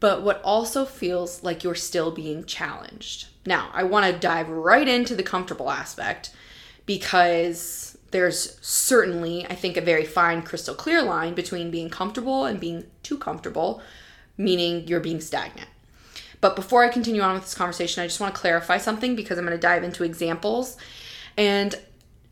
but 0.00 0.22
what 0.22 0.40
also 0.42 0.84
feels 0.84 1.42
like 1.42 1.62
you're 1.62 1.74
still 1.74 2.10
being 2.10 2.44
challenged. 2.44 3.28
Now, 3.44 3.70
I 3.72 3.82
want 3.84 4.06
to 4.06 4.18
dive 4.18 4.48
right 4.48 4.86
into 4.86 5.14
the 5.14 5.22
comfortable 5.22 5.70
aspect 5.70 6.34
because 6.86 7.98
there's 8.10 8.58
certainly, 8.60 9.46
I 9.46 9.54
think, 9.54 9.76
a 9.76 9.82
very 9.82 10.04
fine, 10.04 10.42
crystal 10.42 10.74
clear 10.74 11.02
line 11.02 11.34
between 11.34 11.70
being 11.70 11.90
comfortable 11.90 12.44
and 12.44 12.60
being 12.60 12.84
too 13.02 13.18
comfortable 13.18 13.82
meaning 14.36 14.86
you're 14.86 15.00
being 15.00 15.20
stagnant. 15.20 15.68
But 16.40 16.56
before 16.56 16.84
I 16.84 16.88
continue 16.88 17.22
on 17.22 17.34
with 17.34 17.44
this 17.44 17.54
conversation, 17.54 18.02
I 18.02 18.06
just 18.06 18.20
want 18.20 18.34
to 18.34 18.40
clarify 18.40 18.78
something 18.78 19.14
because 19.14 19.38
I'm 19.38 19.46
going 19.46 19.56
to 19.56 19.60
dive 19.60 19.84
into 19.84 20.02
examples. 20.02 20.76
And 21.36 21.74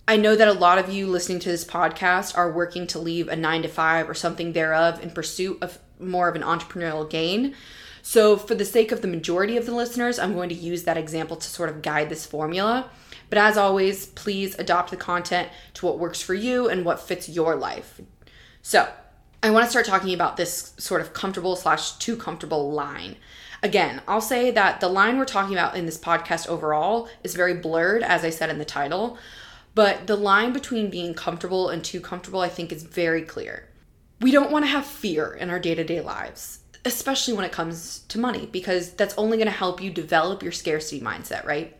I 0.08 0.16
know 0.16 0.34
that 0.34 0.48
a 0.48 0.52
lot 0.52 0.78
of 0.78 0.90
you 0.90 1.06
listening 1.06 1.38
to 1.40 1.48
this 1.48 1.64
podcast 1.64 2.36
are 2.36 2.50
working 2.50 2.88
to 2.88 2.98
leave 2.98 3.28
a 3.28 3.36
nine 3.36 3.62
to 3.62 3.68
five 3.68 4.10
or 4.10 4.14
something 4.14 4.52
thereof 4.52 5.00
in 5.02 5.10
pursuit 5.10 5.58
of 5.62 5.78
more 6.00 6.28
of 6.28 6.34
an 6.34 6.42
entrepreneurial 6.42 7.08
gain. 7.08 7.54
So, 8.02 8.36
for 8.36 8.56
the 8.56 8.64
sake 8.64 8.90
of 8.90 9.02
the 9.02 9.08
majority 9.08 9.56
of 9.56 9.66
the 9.66 9.74
listeners, 9.74 10.18
I'm 10.18 10.34
going 10.34 10.48
to 10.48 10.54
use 10.54 10.82
that 10.84 10.96
example 10.96 11.36
to 11.36 11.46
sort 11.46 11.68
of 11.68 11.82
guide 11.82 12.08
this 12.08 12.26
formula. 12.26 12.90
But 13.28 13.38
as 13.38 13.56
always, 13.56 14.06
please 14.06 14.58
adopt 14.58 14.90
the 14.90 14.96
content 14.96 15.48
to 15.74 15.86
what 15.86 16.00
works 16.00 16.20
for 16.20 16.34
you 16.34 16.68
and 16.68 16.84
what 16.84 16.98
fits 16.98 17.28
your 17.28 17.54
life. 17.54 18.00
So, 18.62 18.88
I 19.42 19.50
want 19.50 19.64
to 19.64 19.70
start 19.70 19.86
talking 19.86 20.12
about 20.12 20.36
this 20.36 20.74
sort 20.76 21.00
of 21.00 21.14
comfortable 21.14 21.56
slash 21.56 21.92
too 21.92 22.16
comfortable 22.16 22.72
line. 22.72 23.16
Again, 23.62 24.02
I'll 24.06 24.20
say 24.20 24.50
that 24.50 24.80
the 24.80 24.88
line 24.88 25.16
we're 25.18 25.24
talking 25.24 25.54
about 25.54 25.76
in 25.76 25.86
this 25.86 25.98
podcast 25.98 26.46
overall 26.46 27.08
is 27.22 27.34
very 27.34 27.54
blurred, 27.54 28.02
as 28.02 28.24
I 28.24 28.30
said 28.30 28.50
in 28.50 28.58
the 28.58 28.64
title, 28.64 29.18
but 29.74 30.06
the 30.06 30.16
line 30.16 30.52
between 30.52 30.90
being 30.90 31.14
comfortable 31.14 31.68
and 31.68 31.82
too 31.82 32.00
comfortable, 32.00 32.40
I 32.40 32.48
think, 32.48 32.72
is 32.72 32.82
very 32.82 33.22
clear. 33.22 33.68
we 34.20 34.30
don't 34.30 34.50
want 34.50 34.64
to 34.64 34.70
have 34.70 34.84
fear 34.84 35.32
in 35.32 35.50
our 35.50 35.58
day 35.58 35.74
to 35.74 35.84
day 35.84 36.00
lives, 36.00 36.60
especially 36.84 37.34
when 37.34 37.44
it 37.44 37.52
comes 37.52 38.00
to 38.08 38.18
money, 38.18 38.46
because 38.46 38.92
that's 38.92 39.16
only 39.16 39.38
going 39.38 39.46
to 39.46 39.52
help 39.52 39.82
you 39.82 39.90
develop 39.90 40.42
your 40.42 40.52
scarcity 40.52 41.00
mindset, 41.00 41.44
right? 41.46 41.76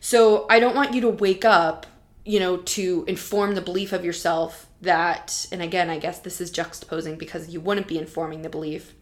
So 0.00 0.46
I 0.48 0.60
don't 0.60 0.76
want 0.76 0.94
you 0.94 1.02
to 1.02 1.08
wake 1.08 1.44
up, 1.44 1.86
you 2.28 2.38
know, 2.38 2.58
to 2.58 3.06
inform 3.08 3.54
the 3.54 3.60
belief 3.62 3.90
of 3.94 4.04
yourself 4.04 4.68
that, 4.82 5.46
and 5.50 5.62
again, 5.62 5.88
I 5.88 5.98
guess 5.98 6.18
this 6.18 6.42
is 6.42 6.52
juxtaposing 6.52 7.16
because 7.16 7.48
you 7.48 7.58
wouldn't 7.58 7.88
be 7.88 7.96
informing 7.96 8.42
the 8.42 8.50
belief. 8.50 8.92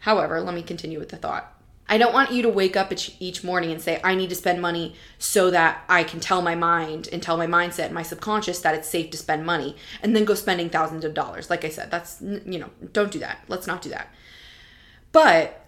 However, 0.00 0.40
let 0.40 0.56
me 0.56 0.62
continue 0.62 0.98
with 0.98 1.10
the 1.10 1.16
thought. 1.16 1.54
I 1.88 1.98
don't 1.98 2.12
want 2.12 2.32
you 2.32 2.42
to 2.42 2.48
wake 2.48 2.76
up 2.76 2.92
each 3.20 3.44
morning 3.44 3.70
and 3.70 3.80
say, 3.80 4.00
I 4.02 4.16
need 4.16 4.28
to 4.30 4.34
spend 4.34 4.60
money 4.60 4.96
so 5.18 5.52
that 5.52 5.84
I 5.88 6.02
can 6.02 6.18
tell 6.18 6.42
my 6.42 6.56
mind 6.56 7.08
and 7.12 7.22
tell 7.22 7.36
my 7.36 7.46
mindset 7.46 7.86
and 7.86 7.94
my 7.94 8.02
subconscious 8.02 8.58
that 8.62 8.74
it's 8.74 8.88
safe 8.88 9.10
to 9.12 9.16
spend 9.16 9.46
money 9.46 9.76
and 10.02 10.16
then 10.16 10.24
go 10.24 10.34
spending 10.34 10.68
thousands 10.68 11.04
of 11.04 11.14
dollars. 11.14 11.50
Like 11.50 11.64
I 11.64 11.68
said, 11.68 11.92
that's, 11.92 12.20
you 12.20 12.58
know, 12.58 12.70
don't 12.92 13.12
do 13.12 13.20
that. 13.20 13.38
Let's 13.46 13.68
not 13.68 13.82
do 13.82 13.90
that. 13.90 14.12
But 15.12 15.64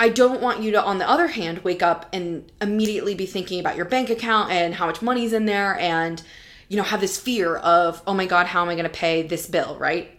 I 0.00 0.08
don't 0.08 0.40
want 0.40 0.62
you 0.62 0.72
to, 0.72 0.82
on 0.82 0.96
the 0.96 1.08
other 1.08 1.26
hand, 1.26 1.64
wake 1.64 1.82
up 1.82 2.06
and 2.14 2.50
immediately 2.62 3.14
be 3.14 3.26
thinking 3.26 3.60
about 3.60 3.76
your 3.76 3.84
bank 3.84 4.08
account 4.08 4.50
and 4.50 4.76
how 4.76 4.86
much 4.86 5.02
money's 5.02 5.34
in 5.34 5.44
there 5.44 5.78
and, 5.78 6.22
you 6.68 6.76
know, 6.76 6.82
have 6.82 7.00
this 7.00 7.18
fear 7.18 7.56
of, 7.56 8.02
oh 8.06 8.14
my 8.14 8.26
God, 8.26 8.46
how 8.46 8.62
am 8.62 8.68
I 8.68 8.74
going 8.74 8.84
to 8.84 8.90
pay 8.90 9.22
this 9.22 9.46
bill, 9.46 9.76
right? 9.78 10.10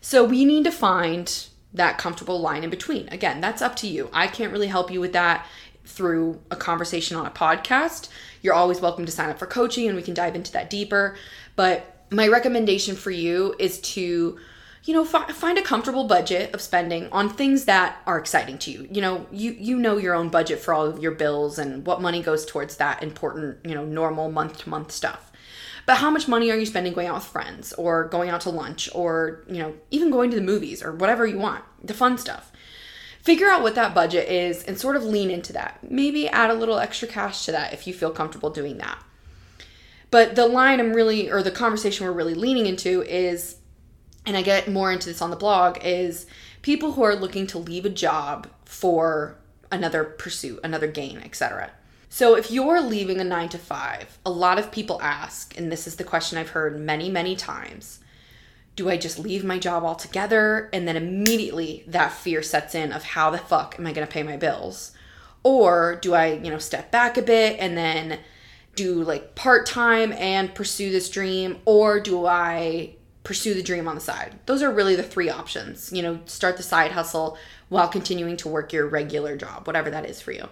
So 0.00 0.24
we 0.24 0.44
need 0.44 0.64
to 0.64 0.70
find 0.70 1.46
that 1.74 1.98
comfortable 1.98 2.40
line 2.40 2.64
in 2.64 2.70
between. 2.70 3.08
Again, 3.08 3.40
that's 3.40 3.62
up 3.62 3.76
to 3.76 3.86
you. 3.86 4.08
I 4.12 4.26
can't 4.26 4.52
really 4.52 4.68
help 4.68 4.90
you 4.90 5.00
with 5.00 5.12
that 5.12 5.46
through 5.84 6.40
a 6.50 6.56
conversation 6.56 7.16
on 7.16 7.26
a 7.26 7.30
podcast. 7.30 8.08
You're 8.42 8.54
always 8.54 8.80
welcome 8.80 9.04
to 9.06 9.12
sign 9.12 9.30
up 9.30 9.38
for 9.38 9.46
coaching 9.46 9.86
and 9.86 9.96
we 9.96 10.02
can 10.02 10.14
dive 10.14 10.34
into 10.34 10.52
that 10.52 10.70
deeper. 10.70 11.16
But 11.54 12.06
my 12.10 12.28
recommendation 12.28 12.96
for 12.96 13.10
you 13.10 13.54
is 13.58 13.80
to 13.80 14.38
you 14.84 14.94
know 14.94 15.04
fi- 15.04 15.26
find 15.32 15.58
a 15.58 15.62
comfortable 15.62 16.04
budget 16.04 16.54
of 16.54 16.60
spending 16.60 17.08
on 17.10 17.28
things 17.28 17.64
that 17.64 18.00
are 18.06 18.18
exciting 18.18 18.56
to 18.56 18.70
you 18.70 18.88
you 18.90 19.00
know 19.00 19.26
you 19.32 19.50
you 19.58 19.76
know 19.76 19.96
your 19.96 20.14
own 20.14 20.28
budget 20.28 20.60
for 20.60 20.72
all 20.72 20.86
of 20.86 21.00
your 21.00 21.10
bills 21.10 21.58
and 21.58 21.84
what 21.84 22.00
money 22.00 22.22
goes 22.22 22.46
towards 22.46 22.76
that 22.76 23.02
important 23.02 23.58
you 23.64 23.74
know 23.74 23.84
normal 23.84 24.30
month 24.30 24.58
to 24.58 24.68
month 24.68 24.92
stuff 24.92 25.32
but 25.86 25.98
how 25.98 26.10
much 26.10 26.26
money 26.26 26.50
are 26.50 26.56
you 26.56 26.66
spending 26.66 26.92
going 26.92 27.06
out 27.06 27.14
with 27.14 27.24
friends 27.24 27.72
or 27.74 28.08
going 28.08 28.28
out 28.28 28.40
to 28.42 28.50
lunch 28.50 28.88
or, 28.92 29.44
you 29.48 29.58
know, 29.58 29.74
even 29.92 30.10
going 30.10 30.30
to 30.30 30.36
the 30.36 30.42
movies 30.42 30.82
or 30.82 30.92
whatever 30.92 31.26
you 31.26 31.38
want, 31.38 31.64
the 31.82 31.94
fun 31.94 32.18
stuff? 32.18 32.50
Figure 33.22 33.48
out 33.48 33.62
what 33.62 33.76
that 33.76 33.94
budget 33.94 34.28
is 34.28 34.64
and 34.64 34.78
sort 34.78 34.96
of 34.96 35.04
lean 35.04 35.30
into 35.30 35.52
that. 35.52 35.78
Maybe 35.88 36.28
add 36.28 36.50
a 36.50 36.54
little 36.54 36.78
extra 36.78 37.08
cash 37.08 37.44
to 37.46 37.52
that 37.52 37.72
if 37.72 37.86
you 37.86 37.94
feel 37.94 38.10
comfortable 38.10 38.50
doing 38.50 38.78
that. 38.78 39.02
But 40.10 40.34
the 40.34 40.46
line 40.46 40.80
I'm 40.80 40.92
really, 40.92 41.30
or 41.30 41.42
the 41.42 41.50
conversation 41.50 42.06
we're 42.06 42.12
really 42.12 42.34
leaning 42.34 42.66
into 42.66 43.02
is, 43.02 43.56
and 44.24 44.36
I 44.36 44.42
get 44.42 44.68
more 44.68 44.92
into 44.92 45.08
this 45.08 45.22
on 45.22 45.30
the 45.30 45.36
blog, 45.36 45.78
is 45.82 46.26
people 46.62 46.92
who 46.92 47.02
are 47.02 47.14
looking 47.14 47.46
to 47.48 47.58
leave 47.58 47.84
a 47.84 47.90
job 47.90 48.48
for 48.64 49.38
another 49.70 50.04
pursuit, 50.04 50.60
another 50.64 50.86
gain, 50.86 51.18
etc. 51.18 51.70
So, 52.08 52.36
if 52.36 52.50
you're 52.50 52.80
leaving 52.80 53.20
a 53.20 53.24
nine 53.24 53.48
to 53.50 53.58
five, 53.58 54.18
a 54.24 54.30
lot 54.30 54.58
of 54.58 54.72
people 54.72 55.02
ask, 55.02 55.58
and 55.58 55.70
this 55.70 55.86
is 55.86 55.96
the 55.96 56.04
question 56.04 56.38
I've 56.38 56.50
heard 56.50 56.78
many, 56.78 57.10
many 57.10 57.36
times 57.36 58.00
do 58.76 58.90
I 58.90 58.98
just 58.98 59.18
leave 59.18 59.42
my 59.42 59.58
job 59.58 59.82
altogether? 59.82 60.68
And 60.72 60.86
then 60.86 60.96
immediately 60.96 61.82
that 61.88 62.12
fear 62.12 62.42
sets 62.42 62.74
in 62.74 62.92
of 62.92 63.02
how 63.02 63.30
the 63.30 63.38
fuck 63.38 63.76
am 63.78 63.86
I 63.86 63.92
gonna 63.92 64.06
pay 64.06 64.22
my 64.22 64.36
bills? 64.36 64.92
Or 65.42 65.98
do 66.02 66.14
I, 66.14 66.34
you 66.34 66.50
know, 66.50 66.58
step 66.58 66.90
back 66.90 67.16
a 67.16 67.22
bit 67.22 67.56
and 67.58 67.76
then 67.76 68.20
do 68.74 69.02
like 69.02 69.34
part 69.34 69.64
time 69.64 70.12
and 70.12 70.54
pursue 70.54 70.92
this 70.92 71.08
dream? 71.08 71.58
Or 71.64 71.98
do 71.98 72.26
I 72.26 72.96
pursue 73.24 73.54
the 73.54 73.62
dream 73.62 73.88
on 73.88 73.94
the 73.94 74.00
side? 74.00 74.38
Those 74.44 74.62
are 74.62 74.70
really 74.70 74.94
the 74.94 75.02
three 75.02 75.30
options. 75.30 75.90
You 75.90 76.02
know, 76.02 76.20
start 76.26 76.58
the 76.58 76.62
side 76.62 76.92
hustle 76.92 77.38
while 77.70 77.88
continuing 77.88 78.36
to 78.38 78.48
work 78.48 78.72
your 78.72 78.86
regular 78.86 79.36
job, 79.36 79.66
whatever 79.66 79.90
that 79.90 80.04
is 80.04 80.20
for 80.20 80.32
you. 80.32 80.48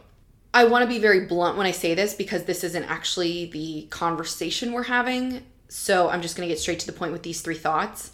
I 0.54 0.64
want 0.64 0.82
to 0.82 0.88
be 0.88 1.00
very 1.00 1.26
blunt 1.26 1.58
when 1.58 1.66
I 1.66 1.72
say 1.72 1.94
this 1.94 2.14
because 2.14 2.44
this 2.44 2.62
isn't 2.62 2.84
actually 2.84 3.46
the 3.46 3.88
conversation 3.90 4.72
we're 4.72 4.84
having. 4.84 5.42
So 5.68 6.08
I'm 6.08 6.22
just 6.22 6.36
going 6.36 6.48
to 6.48 6.54
get 6.54 6.60
straight 6.60 6.78
to 6.78 6.86
the 6.86 6.92
point 6.92 7.10
with 7.10 7.24
these 7.24 7.40
three 7.40 7.56
thoughts. 7.56 8.12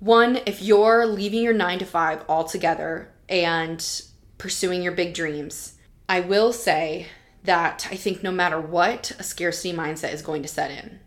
One, 0.00 0.40
if 0.44 0.60
you're 0.60 1.06
leaving 1.06 1.44
your 1.44 1.52
nine 1.54 1.78
to 1.78 1.84
five 1.84 2.24
altogether 2.28 3.12
and 3.28 4.02
pursuing 4.38 4.82
your 4.82 4.90
big 4.90 5.14
dreams, 5.14 5.74
I 6.08 6.18
will 6.18 6.52
say 6.52 7.06
that 7.44 7.86
I 7.92 7.94
think 7.94 8.24
no 8.24 8.32
matter 8.32 8.60
what, 8.60 9.12
a 9.18 9.22
scarcity 9.22 9.72
mindset 9.72 10.12
is 10.12 10.22
going 10.22 10.42
to 10.42 10.48
set 10.48 10.72
in. 10.72 10.98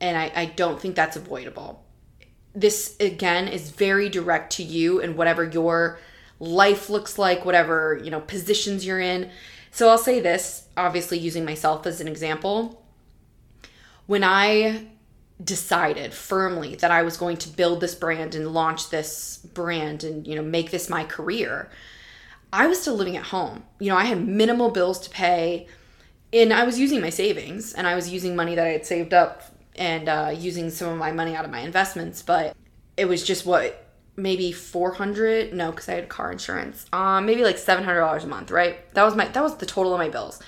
And 0.00 0.16
I, 0.16 0.32
I 0.34 0.44
don't 0.46 0.80
think 0.80 0.96
that's 0.96 1.16
avoidable. 1.16 1.84
This, 2.54 2.96
again, 3.00 3.48
is 3.48 3.70
very 3.70 4.08
direct 4.08 4.54
to 4.54 4.62
you 4.62 5.02
and 5.02 5.14
whatever 5.18 5.44
your 5.44 5.98
life 6.40 6.88
looks 6.88 7.18
like, 7.18 7.44
whatever, 7.44 8.00
you 8.02 8.10
know, 8.10 8.20
positions 8.20 8.86
you're 8.86 9.00
in. 9.00 9.30
So 9.78 9.88
I'll 9.88 9.96
say 9.96 10.18
this, 10.18 10.64
obviously 10.76 11.20
using 11.20 11.44
myself 11.44 11.86
as 11.86 12.00
an 12.00 12.08
example. 12.08 12.82
When 14.06 14.24
I 14.24 14.88
decided 15.44 16.12
firmly 16.12 16.74
that 16.74 16.90
I 16.90 17.04
was 17.04 17.16
going 17.16 17.36
to 17.36 17.48
build 17.48 17.80
this 17.80 17.94
brand 17.94 18.34
and 18.34 18.52
launch 18.52 18.90
this 18.90 19.38
brand 19.54 20.02
and 20.02 20.26
you 20.26 20.34
know 20.34 20.42
make 20.42 20.72
this 20.72 20.90
my 20.90 21.04
career, 21.04 21.70
I 22.52 22.66
was 22.66 22.82
still 22.82 22.96
living 22.96 23.16
at 23.16 23.26
home. 23.26 23.62
You 23.78 23.90
know, 23.90 23.96
I 23.96 24.06
had 24.06 24.26
minimal 24.26 24.70
bills 24.70 24.98
to 24.98 25.10
pay 25.10 25.68
and 26.32 26.52
I 26.52 26.64
was 26.64 26.80
using 26.80 27.00
my 27.00 27.10
savings 27.10 27.72
and 27.72 27.86
I 27.86 27.94
was 27.94 28.10
using 28.10 28.34
money 28.34 28.56
that 28.56 28.66
I 28.66 28.70
had 28.70 28.84
saved 28.84 29.14
up 29.14 29.44
and 29.76 30.08
uh, 30.08 30.34
using 30.36 30.70
some 30.70 30.88
of 30.88 30.98
my 30.98 31.12
money 31.12 31.36
out 31.36 31.44
of 31.44 31.52
my 31.52 31.60
investments, 31.60 32.20
but 32.20 32.56
it 32.96 33.04
was 33.04 33.22
just 33.22 33.46
what 33.46 33.87
maybe 34.18 34.52
400 34.52 35.54
no 35.54 35.70
because 35.70 35.88
i 35.88 35.94
had 35.94 36.08
car 36.08 36.32
insurance 36.32 36.84
um 36.92 37.24
maybe 37.24 37.44
like 37.44 37.56
$700 37.56 38.24
a 38.24 38.26
month 38.26 38.50
right? 38.50 38.92
That 38.94 39.04
was 39.04 39.14
my 39.14 39.26
that 39.28 39.42
was 39.42 39.56
the 39.56 39.66
total 39.66 39.94
of 39.94 39.98
my 39.98 40.08
bills. 40.08 40.40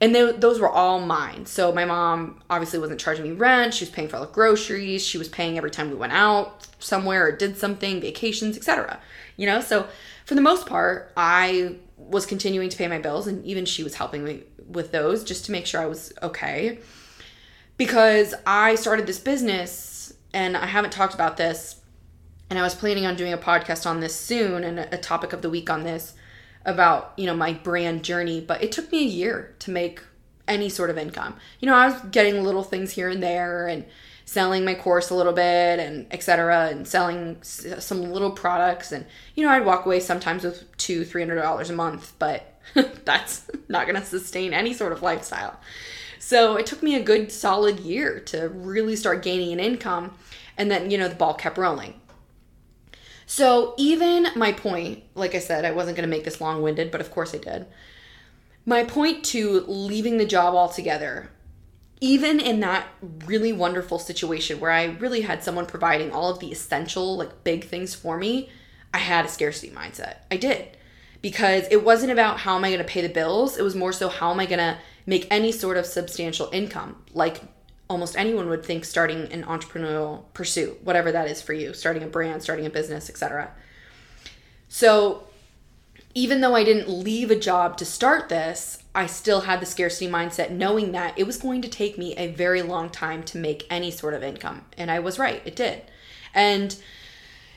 And 0.00 0.14
they, 0.14 0.30
those 0.30 0.60
were 0.60 0.68
all 0.68 1.00
mine. 1.00 1.44
So 1.46 1.72
my 1.72 1.84
mom 1.84 2.40
obviously 2.48 2.78
wasn't 2.78 3.00
charging 3.00 3.24
me 3.24 3.32
rent. 3.32 3.74
She 3.74 3.84
was 3.84 3.90
paying 3.90 4.08
for 4.08 4.14
all 4.14 4.24
the 4.24 4.30
groceries. 4.32 5.04
She 5.04 5.18
was 5.18 5.28
paying 5.28 5.58
every 5.58 5.72
time 5.72 5.90
we 5.90 5.96
went 5.96 6.12
out 6.12 6.68
somewhere 6.78 7.26
or 7.26 7.32
did 7.32 7.58
something 7.58 8.00
vacations 8.00 8.56
etc 8.56 9.00
you 9.36 9.46
know? 9.46 9.60
So 9.60 9.88
for 10.26 10.34
the 10.34 10.42
most 10.42 10.66
part 10.66 11.12
i 11.16 11.76
was 11.96 12.26
continuing 12.26 12.68
to 12.68 12.76
pay 12.76 12.86
my 12.86 12.98
bills 12.98 13.26
and 13.26 13.44
even 13.44 13.64
she 13.64 13.82
was 13.82 13.94
helping 13.94 14.24
me 14.24 14.42
with 14.68 14.92
those 14.92 15.24
just 15.24 15.46
to 15.46 15.52
make 15.52 15.66
sure 15.66 15.80
i 15.80 15.86
was 15.86 16.12
okay. 16.22 16.78
Because 17.78 18.34
i 18.46 18.74
started 18.74 19.06
this 19.06 19.18
business 19.18 20.12
and 20.34 20.56
i 20.56 20.66
haven't 20.66 20.90
talked 20.90 21.14
about 21.14 21.36
this 21.38 21.77
and 22.50 22.58
I 22.58 22.62
was 22.62 22.74
planning 22.74 23.06
on 23.06 23.16
doing 23.16 23.32
a 23.32 23.38
podcast 23.38 23.86
on 23.86 24.00
this 24.00 24.14
soon 24.14 24.64
and 24.64 24.78
a 24.78 24.98
topic 24.98 25.32
of 25.32 25.42
the 25.42 25.50
week 25.50 25.70
on 25.70 25.84
this 25.84 26.14
about, 26.64 27.12
you 27.16 27.26
know, 27.26 27.34
my 27.34 27.52
brand 27.52 28.02
journey, 28.02 28.40
but 28.40 28.62
it 28.62 28.72
took 28.72 28.90
me 28.90 29.00
a 29.00 29.08
year 29.08 29.54
to 29.60 29.70
make 29.70 30.02
any 30.46 30.68
sort 30.68 30.90
of 30.90 30.98
income. 30.98 31.36
You 31.60 31.66
know, 31.66 31.74
I 31.74 31.88
was 31.88 32.00
getting 32.10 32.42
little 32.42 32.62
things 32.62 32.92
here 32.92 33.08
and 33.08 33.22
there 33.22 33.66
and 33.66 33.84
selling 34.24 34.64
my 34.64 34.74
course 34.74 35.08
a 35.08 35.14
little 35.14 35.32
bit 35.32 35.78
and 35.78 36.06
etc 36.10 36.68
and 36.68 36.86
selling 36.86 37.38
some 37.42 38.12
little 38.12 38.30
products 38.30 38.92
and 38.92 39.06
you 39.34 39.42
know 39.42 39.50
i'd 39.50 39.64
walk 39.64 39.86
away 39.86 39.98
sometimes 39.98 40.44
with 40.44 40.76
two 40.76 41.02
three 41.02 41.22
hundred 41.22 41.40
dollars 41.40 41.70
a 41.70 41.72
month 41.72 42.12
but 42.18 42.58
that's 43.04 43.50
not 43.68 43.86
going 43.86 44.00
to 44.00 44.06
sustain 44.06 44.52
any 44.52 44.72
sort 44.74 44.92
of 44.92 45.02
lifestyle. 45.02 45.58
So 46.18 46.56
it 46.56 46.66
took 46.66 46.82
me 46.82 46.94
a 46.94 47.02
good 47.02 47.32
solid 47.32 47.80
year 47.80 48.20
to 48.26 48.48
really 48.48 48.96
start 48.96 49.22
gaining 49.22 49.52
an 49.52 49.60
income. 49.60 50.16
And 50.56 50.70
then 50.70 50.90
you 50.90 50.98
know 50.98 51.08
the 51.08 51.14
ball 51.14 51.34
kept 51.34 51.58
rolling 51.58 51.94
so, 53.30 53.74
even 53.76 54.28
my 54.36 54.52
point, 54.52 55.04
like 55.14 55.34
I 55.34 55.38
said, 55.38 55.66
I 55.66 55.70
wasn't 55.72 55.98
going 55.98 56.08
to 56.08 56.16
make 56.16 56.24
this 56.24 56.40
long 56.40 56.62
winded, 56.62 56.90
but 56.90 57.02
of 57.02 57.10
course 57.10 57.34
I 57.34 57.38
did. 57.38 57.66
My 58.64 58.84
point 58.84 59.22
to 59.26 59.66
leaving 59.68 60.16
the 60.16 60.24
job 60.24 60.54
altogether, 60.54 61.28
even 62.00 62.40
in 62.40 62.60
that 62.60 62.86
really 63.26 63.52
wonderful 63.52 63.98
situation 63.98 64.60
where 64.60 64.70
I 64.70 64.84
really 64.84 65.20
had 65.20 65.44
someone 65.44 65.66
providing 65.66 66.10
all 66.10 66.30
of 66.30 66.38
the 66.38 66.50
essential, 66.50 67.18
like 67.18 67.44
big 67.44 67.66
things 67.66 67.94
for 67.94 68.16
me, 68.16 68.48
I 68.94 68.98
had 68.98 69.26
a 69.26 69.28
scarcity 69.28 69.70
mindset. 69.74 70.20
I 70.30 70.38
did. 70.38 70.78
Because 71.20 71.68
it 71.70 71.84
wasn't 71.84 72.12
about 72.12 72.38
how 72.38 72.56
am 72.56 72.64
I 72.64 72.70
going 72.70 72.78
to 72.78 72.84
pay 72.84 73.02
the 73.02 73.10
bills, 73.10 73.58
it 73.58 73.62
was 73.62 73.76
more 73.76 73.92
so 73.92 74.08
how 74.08 74.30
am 74.30 74.40
I 74.40 74.46
going 74.46 74.58
to 74.58 74.78
make 75.04 75.26
any 75.30 75.52
sort 75.52 75.76
of 75.76 75.84
substantial 75.84 76.48
income, 76.50 77.04
like 77.12 77.42
almost 77.88 78.16
anyone 78.16 78.48
would 78.48 78.64
think 78.64 78.84
starting 78.84 79.32
an 79.32 79.44
entrepreneurial 79.44 80.24
pursuit, 80.34 80.82
whatever 80.84 81.10
that 81.12 81.28
is 81.28 81.40
for 81.40 81.52
you, 81.52 81.72
starting 81.72 82.02
a 82.02 82.06
brand, 82.06 82.42
starting 82.42 82.66
a 82.66 82.70
business, 82.70 83.08
etc. 83.08 83.52
So, 84.68 85.24
even 86.14 86.40
though 86.40 86.54
I 86.54 86.64
didn't 86.64 86.88
leave 86.88 87.30
a 87.30 87.36
job 87.36 87.76
to 87.78 87.84
start 87.84 88.28
this, 88.28 88.82
I 88.94 89.06
still 89.06 89.42
had 89.42 89.60
the 89.60 89.66
scarcity 89.66 90.10
mindset 90.10 90.50
knowing 90.50 90.92
that 90.92 91.18
it 91.18 91.26
was 91.26 91.36
going 91.36 91.62
to 91.62 91.68
take 91.68 91.96
me 91.96 92.16
a 92.16 92.32
very 92.32 92.62
long 92.62 92.90
time 92.90 93.22
to 93.24 93.38
make 93.38 93.66
any 93.70 93.90
sort 93.90 94.14
of 94.14 94.22
income. 94.22 94.64
And 94.76 94.90
I 94.90 94.98
was 94.98 95.18
right, 95.18 95.42
it 95.44 95.54
did. 95.54 95.82
And 96.34 96.76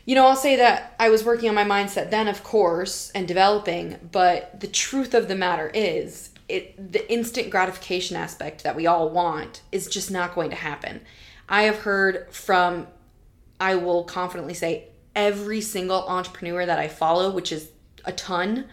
you 0.05 0.15
know, 0.15 0.25
I'll 0.25 0.35
say 0.35 0.55
that 0.55 0.95
I 0.99 1.09
was 1.09 1.23
working 1.23 1.47
on 1.47 1.55
my 1.55 1.63
mindset 1.63 2.09
then, 2.09 2.27
of 2.27 2.43
course, 2.43 3.11
and 3.11 3.27
developing, 3.27 4.09
but 4.11 4.59
the 4.59 4.67
truth 4.67 5.13
of 5.13 5.27
the 5.27 5.35
matter 5.35 5.69
is, 5.73 6.30
it 6.47 6.91
the 6.91 7.11
instant 7.11 7.49
gratification 7.49 8.15
aspect 8.15 8.63
that 8.63 8.75
we 8.75 8.87
all 8.87 9.09
want 9.09 9.61
is 9.71 9.87
just 9.87 10.11
not 10.11 10.35
going 10.35 10.49
to 10.49 10.55
happen. 10.55 11.01
I 11.47 11.63
have 11.63 11.79
heard 11.79 12.27
from 12.31 12.87
I 13.59 13.75
will 13.75 14.03
confidently 14.03 14.53
say 14.53 14.87
every 15.15 15.61
single 15.61 16.07
entrepreneur 16.07 16.65
that 16.65 16.79
I 16.79 16.87
follow, 16.87 17.31
which 17.31 17.51
is 17.51 17.69
a 18.05 18.11
ton, 18.11 18.65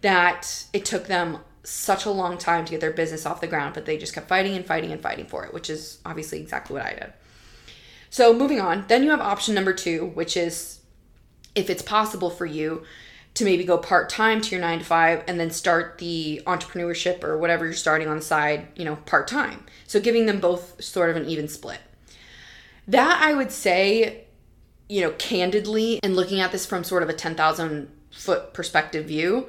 that 0.00 0.64
it 0.72 0.84
took 0.84 1.06
them 1.06 1.38
such 1.62 2.06
a 2.06 2.10
long 2.10 2.38
time 2.38 2.64
to 2.64 2.70
get 2.70 2.80
their 2.80 2.90
business 2.90 3.26
off 3.26 3.40
the 3.40 3.46
ground, 3.46 3.74
but 3.74 3.84
they 3.84 3.98
just 3.98 4.14
kept 4.14 4.28
fighting 4.28 4.56
and 4.56 4.64
fighting 4.64 4.92
and 4.92 5.02
fighting 5.02 5.26
for 5.26 5.44
it, 5.44 5.52
which 5.52 5.68
is 5.68 5.98
obviously 6.06 6.40
exactly 6.40 6.74
what 6.74 6.86
I 6.86 6.94
did. 6.94 7.12
So, 8.08 8.34
moving 8.34 8.60
on, 8.60 8.86
then 8.88 9.04
you 9.04 9.10
have 9.10 9.20
option 9.20 9.54
number 9.54 9.72
two, 9.72 10.06
which 10.14 10.36
is 10.36 10.80
if 11.54 11.68
it's 11.68 11.82
possible 11.82 12.30
for 12.30 12.46
you 12.46 12.82
to 13.34 13.44
maybe 13.44 13.64
go 13.64 13.78
part 13.78 14.08
time 14.08 14.40
to 14.40 14.50
your 14.50 14.60
nine 14.60 14.80
to 14.80 14.84
five 14.84 15.22
and 15.26 15.38
then 15.38 15.50
start 15.50 15.98
the 15.98 16.42
entrepreneurship 16.46 17.22
or 17.22 17.38
whatever 17.38 17.64
you're 17.64 17.74
starting 17.74 18.08
on 18.08 18.16
the 18.16 18.22
side, 18.22 18.68
you 18.76 18.84
know, 18.84 18.96
part 18.96 19.28
time. 19.28 19.64
So, 19.86 20.00
giving 20.00 20.26
them 20.26 20.40
both 20.40 20.82
sort 20.82 21.10
of 21.10 21.16
an 21.16 21.26
even 21.26 21.48
split. 21.48 21.80
That 22.88 23.22
I 23.22 23.34
would 23.34 23.52
say, 23.52 24.24
you 24.88 25.00
know, 25.02 25.12
candidly, 25.12 26.00
and 26.02 26.16
looking 26.16 26.40
at 26.40 26.50
this 26.50 26.66
from 26.66 26.82
sort 26.82 27.02
of 27.02 27.08
a 27.08 27.14
10,000 27.14 27.88
foot 28.10 28.52
perspective 28.52 29.06
view, 29.06 29.48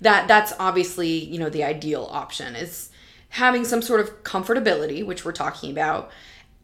that 0.00 0.28
that's 0.28 0.52
obviously, 0.58 1.10
you 1.10 1.38
know, 1.38 1.48
the 1.48 1.64
ideal 1.64 2.08
option 2.10 2.54
is 2.54 2.90
having 3.30 3.64
some 3.64 3.80
sort 3.80 4.00
of 4.00 4.22
comfortability, 4.24 5.04
which 5.04 5.24
we're 5.24 5.32
talking 5.32 5.70
about, 5.70 6.10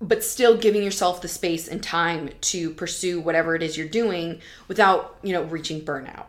but 0.00 0.22
still 0.22 0.56
giving 0.56 0.82
yourself 0.82 1.22
the 1.22 1.28
space 1.28 1.66
and 1.66 1.82
time 1.82 2.28
to 2.42 2.70
pursue 2.74 3.20
whatever 3.20 3.54
it 3.54 3.62
is 3.62 3.78
you're 3.78 3.88
doing 3.88 4.40
without, 4.68 5.16
you 5.22 5.32
know, 5.32 5.44
reaching 5.44 5.80
burnout. 5.80 6.26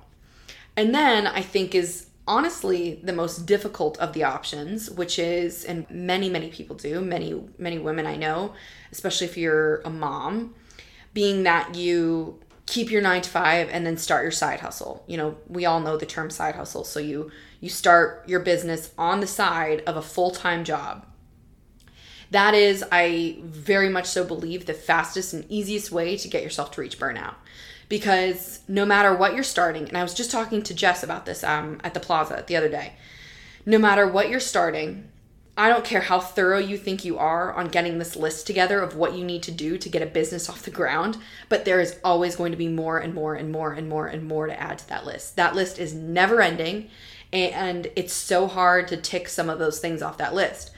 And 0.79 0.95
then 0.95 1.27
I 1.27 1.41
think 1.41 1.75
is 1.75 2.07
honestly 2.25 3.01
the 3.03 3.11
most 3.11 3.45
difficult 3.45 3.97
of 3.97 4.13
the 4.13 4.23
options, 4.23 4.89
which 4.89 5.19
is, 5.19 5.65
and 5.65 5.85
many, 5.89 6.29
many 6.29 6.47
people 6.47 6.77
do, 6.77 7.01
many, 7.01 7.43
many 7.57 7.77
women 7.77 8.07
I 8.07 8.15
know, 8.15 8.53
especially 8.89 9.27
if 9.27 9.35
you're 9.35 9.81
a 9.81 9.89
mom, 9.89 10.55
being 11.13 11.43
that 11.43 11.75
you 11.75 12.39
keep 12.65 12.89
your 12.91 13.01
nine 13.01 13.21
to 13.23 13.29
five 13.29 13.67
and 13.69 13.85
then 13.85 13.97
start 13.97 14.23
your 14.23 14.31
side 14.31 14.61
hustle. 14.61 15.03
You 15.05 15.17
know, 15.17 15.37
we 15.49 15.65
all 15.65 15.81
know 15.81 15.97
the 15.97 16.05
term 16.05 16.29
side 16.29 16.55
hustle. 16.55 16.85
So 16.85 17.01
you 17.01 17.29
you 17.59 17.67
start 17.67 18.23
your 18.25 18.39
business 18.39 18.93
on 18.97 19.19
the 19.19 19.27
side 19.27 19.83
of 19.85 19.97
a 19.97 20.01
full-time 20.01 20.63
job 20.63 21.05
that 22.31 22.53
is, 22.53 22.83
I 22.91 23.39
very 23.41 23.89
much 23.89 24.05
so 24.05 24.23
believe, 24.23 24.65
the 24.65 24.73
fastest 24.73 25.33
and 25.33 25.45
easiest 25.49 25.91
way 25.91 26.15
to 26.17 26.27
get 26.27 26.43
yourself 26.43 26.71
to 26.71 26.81
reach 26.81 26.99
burnout. 26.99 27.35
Because 27.89 28.61
no 28.67 28.85
matter 28.85 29.13
what 29.13 29.33
you're 29.33 29.43
starting, 29.43 29.87
and 29.87 29.97
I 29.97 30.03
was 30.03 30.13
just 30.13 30.31
talking 30.31 30.61
to 30.61 30.73
Jess 30.73 31.03
about 31.03 31.25
this 31.25 31.43
um, 31.43 31.81
at 31.83 31.93
the 31.93 31.99
plaza 31.99 32.43
the 32.45 32.55
other 32.55 32.69
day, 32.69 32.93
no 33.65 33.77
matter 33.77 34.07
what 34.07 34.29
you're 34.29 34.39
starting, 34.39 35.09
I 35.57 35.67
don't 35.67 35.83
care 35.83 35.99
how 35.99 36.21
thorough 36.21 36.59
you 36.59 36.77
think 36.77 37.03
you 37.03 37.17
are 37.17 37.53
on 37.53 37.67
getting 37.67 37.99
this 37.99 38.15
list 38.15 38.47
together 38.47 38.79
of 38.79 38.95
what 38.95 39.13
you 39.13 39.25
need 39.25 39.43
to 39.43 39.51
do 39.51 39.77
to 39.77 39.89
get 39.89 40.01
a 40.01 40.05
business 40.05 40.49
off 40.49 40.63
the 40.63 40.71
ground, 40.71 41.17
but 41.49 41.65
there 41.65 41.81
is 41.81 41.99
always 42.01 42.37
going 42.37 42.51
to 42.53 42.57
be 42.57 42.69
more 42.69 42.97
and 42.97 43.13
more 43.13 43.35
and 43.35 43.51
more 43.51 43.73
and 43.73 43.89
more 43.89 44.07
and 44.07 44.25
more 44.25 44.47
to 44.47 44.57
add 44.57 44.77
to 44.79 44.87
that 44.87 45.05
list. 45.05 45.35
That 45.35 45.55
list 45.55 45.77
is 45.77 45.93
never 45.93 46.41
ending, 46.41 46.89
and 47.33 47.87
it's 47.97 48.13
so 48.13 48.47
hard 48.47 48.87
to 48.87 48.97
tick 48.97 49.27
some 49.27 49.49
of 49.49 49.59
those 49.59 49.79
things 49.79 50.01
off 50.01 50.17
that 50.19 50.33
list 50.33 50.71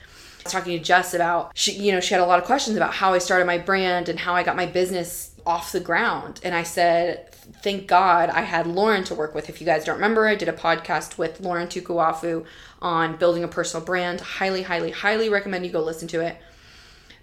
talking 0.44 0.76
to 0.76 0.82
Jess 0.82 1.14
about 1.14 1.52
she 1.54 1.72
you 1.72 1.92
know 1.92 2.00
she 2.00 2.14
had 2.14 2.22
a 2.22 2.26
lot 2.26 2.38
of 2.38 2.44
questions 2.44 2.76
about 2.76 2.94
how 2.94 3.12
I 3.12 3.18
started 3.18 3.46
my 3.46 3.58
brand 3.58 4.08
and 4.08 4.18
how 4.18 4.34
I 4.34 4.42
got 4.42 4.56
my 4.56 4.66
business 4.66 5.34
off 5.46 5.72
the 5.72 5.80
ground. 5.80 6.40
And 6.42 6.54
I 6.54 6.62
said 6.62 7.30
thank 7.62 7.88
God 7.88 8.30
I 8.30 8.42
had 8.42 8.66
Lauren 8.66 9.04
to 9.04 9.14
work 9.14 9.34
with. 9.34 9.48
If 9.48 9.60
you 9.60 9.66
guys 9.66 9.84
don't 9.84 9.96
remember 9.96 10.26
I 10.26 10.34
did 10.34 10.48
a 10.48 10.52
podcast 10.52 11.18
with 11.18 11.40
Lauren 11.40 11.68
Tukuwafu 11.68 12.44
on 12.80 13.16
building 13.16 13.44
a 13.44 13.48
personal 13.48 13.84
brand. 13.84 14.20
Highly 14.20 14.62
highly 14.62 14.90
highly 14.90 15.28
recommend 15.28 15.66
you 15.66 15.72
go 15.72 15.80
listen 15.80 16.08
to 16.08 16.20
it. 16.20 16.36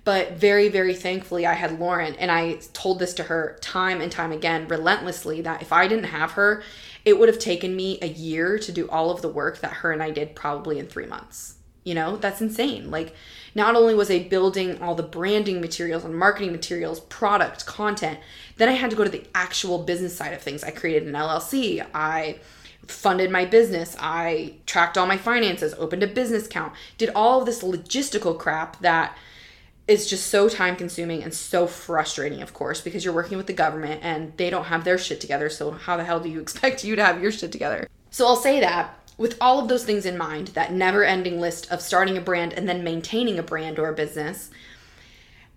But 0.04 0.34
very 0.34 0.70
very 0.70 0.96
thankfully 0.96 1.46
I 1.46 1.54
had 1.54 1.80
Lauren 1.80 2.16
and 2.16 2.32
I 2.32 2.60
told 2.74 3.00
this 3.00 3.14
to 3.16 3.24
her 3.24 3.58
time 3.62 4.02
and 4.02 4.12
time 4.12 4.32
again 4.32 4.68
relentlessly 4.68 5.42
that 5.42 5.62
if 5.62 5.72
I 5.72 5.88
didn't 5.88 6.06
have 6.06 6.32
her 6.32 6.64
it 7.06 7.18
would 7.18 7.30
have 7.30 7.40
taken 7.40 7.76
me 7.76 7.98
a 8.02 8.08
year 8.08 8.60
to 8.60 8.72
do 8.72 8.90
all 8.90 9.10
of 9.10 9.22
the 9.22 9.30
work 9.30 9.60
that 9.62 9.72
her 9.72 9.92
and 9.92 10.04
I 10.04 10.12
did 10.12 10.36
probably 10.36 10.80
in 10.80 10.88
3 10.88 11.06
months 11.06 11.56
you 11.84 11.94
know, 11.94 12.18
that's 12.18 12.42
insane. 12.42 12.92
Like, 12.92 13.16
not 13.56 13.76
only 13.76 13.96
was 13.96 14.12
I 14.12 14.20
building 14.20 14.82
all 14.82 14.96
the 14.96 15.04
branding 15.04 15.62
materials 15.62 16.04
and 16.04 16.16
marketing 16.16 16.52
materials, 16.52 17.00
product, 17.02 17.66
content, 17.66 18.20
then 18.58 18.70
I 18.70 18.74
had 18.74 18.90
to 18.92 18.96
go 18.96 19.04
to 19.04 19.10
the 19.10 19.26
actual 19.34 19.80
business 19.84 20.16
side 20.16 20.34
of 20.34 20.42
things. 20.42 20.64
I 20.64 20.72
created 20.72 21.08
an 21.08 21.14
LLC. 21.14 21.86
I 21.94 22.40
funded 22.88 23.32
my 23.32 23.46
business. 23.46 23.96
I 24.00 24.56
tracked 24.66 24.98
all 24.98 25.06
my 25.06 25.18
finances, 25.18 25.74
opened 25.78 26.04
a 26.04 26.08
business 26.08 26.46
account, 26.46 26.74
did 26.98 27.10
all 27.16 27.40
of 27.40 27.46
this 27.46 27.64
logistical 27.64 28.38
crap 28.38 28.80
that 28.82 29.18
is 29.88 30.08
just 30.08 30.28
so 30.28 30.48
time 30.48 30.76
consuming 30.76 31.24
and 31.24 31.34
so 31.34 31.66
frustrating, 31.66 32.42
of 32.42 32.54
course, 32.54 32.80
because 32.80 33.04
you're 33.04 33.14
working 33.14 33.38
with 33.38 33.48
the 33.48 33.54
government 33.54 34.02
and 34.04 34.36
they 34.38 34.50
don't 34.50 34.66
have 34.66 34.84
their 34.84 34.98
shit 34.98 35.20
together. 35.20 35.50
So, 35.50 35.72
how 35.72 35.98
the 35.98 36.04
hell 36.04 36.20
do 36.20 36.30
you 36.30 36.40
expect 36.42 36.84
you 36.84 36.96
to 36.96 37.04
have 37.04 37.22
your 37.22 37.32
shit 37.32 37.52
together? 37.52 37.88
So, 38.12 38.28
I'll 38.28 38.36
say 38.36 38.60
that 38.60 38.99
with 39.20 39.38
all 39.42 39.60
of 39.60 39.68
those 39.68 39.84
things 39.84 40.06
in 40.06 40.18
mind, 40.18 40.48
that 40.50 40.72
never 40.72 41.04
ending 41.04 41.42
list 41.42 41.70
of 41.70 41.82
starting 41.82 42.18
a 42.18 42.22
brand 42.22 42.54
and 42.54 42.70
then 42.70 42.86
maintaining 42.86 43.38
a 43.38 43.44
brand 43.44 43.78
or 43.78 43.90
a 43.90 43.94
business, 43.94 44.50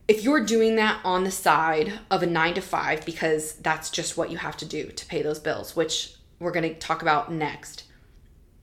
if 0.09 0.25
you're 0.25 0.45
doing 0.45 0.75
that 0.75 1.01
on 1.05 1.23
the 1.23 1.31
side 1.31 2.01
of 2.11 2.25
a 2.25 2.27
nine 2.27 2.55
to 2.55 2.61
five, 2.61 3.07
because 3.07 3.55
that's 3.55 3.89
just 3.89 4.17
what 4.17 4.33
you 4.33 4.37
have 4.37 4.57
to 4.57 4.67
do 4.67 4.87
to 4.89 5.07
pay 5.07 5.23
those 5.23 5.39
bills, 5.39 5.77
which 5.77 6.17
we're 6.41 6.51
going 6.51 6.69
to 6.69 6.79
talk 6.81 7.03
about 7.03 7.33
next, 7.33 7.85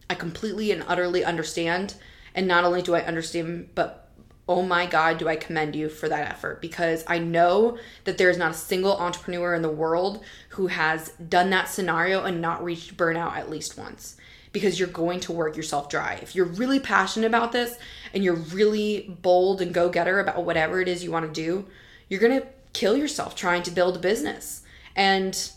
I 0.09 0.15
completely 0.15 0.69
and 0.69 0.83
utterly 0.85 1.23
understand. 1.23 1.95
And 2.35 2.45
not 2.45 2.65
only 2.65 2.81
do 2.81 2.93
I 2.93 3.01
understand, 3.01 3.69
but 3.75 4.09
oh 4.49 4.63
my 4.63 4.85
God, 4.85 5.17
do 5.17 5.29
I 5.29 5.38
commend 5.38 5.77
you 5.77 5.88
for 5.88 6.09
that 6.09 6.29
effort 6.29 6.62
because 6.62 7.05
I 7.07 7.19
know 7.19 7.77
that 8.03 8.17
there 8.17 8.29
is 8.29 8.38
not 8.38 8.51
a 8.51 8.55
single 8.55 8.97
entrepreneur 8.97 9.53
in 9.53 9.62
the 9.62 9.69
world 9.69 10.21
who 10.49 10.67
has 10.67 11.09
done 11.12 11.51
that 11.51 11.69
scenario 11.69 12.25
and 12.25 12.41
not 12.41 12.62
reached 12.62 12.97
burnout 12.97 13.38
at 13.38 13.49
least 13.49 13.77
once 13.77 14.17
because 14.51 14.79
you're 14.79 14.89
going 14.89 15.19
to 15.21 15.31
work 15.31 15.55
yourself 15.55 15.89
dry. 15.89 16.19
If 16.21 16.35
you're 16.35 16.45
really 16.45 16.79
passionate 16.79 17.27
about 17.27 17.51
this 17.51 17.77
and 18.13 18.23
you're 18.23 18.35
really 18.35 19.15
bold 19.21 19.62
and 19.62 19.73
go 19.73 19.89
getter 19.89 20.19
about 20.19 20.43
whatever 20.43 20.81
it 20.81 20.88
is 20.88 21.03
you 21.03 21.12
want 21.12 21.31
to 21.31 21.41
do, 21.41 21.65
you're 22.07 22.19
going 22.19 22.41
to 22.41 22.47
kill 22.73 22.97
yourself 22.97 23.35
trying 23.35 23.63
to 23.63 23.71
build 23.71 23.95
a 23.95 23.99
business. 23.99 24.63
And, 24.95 25.51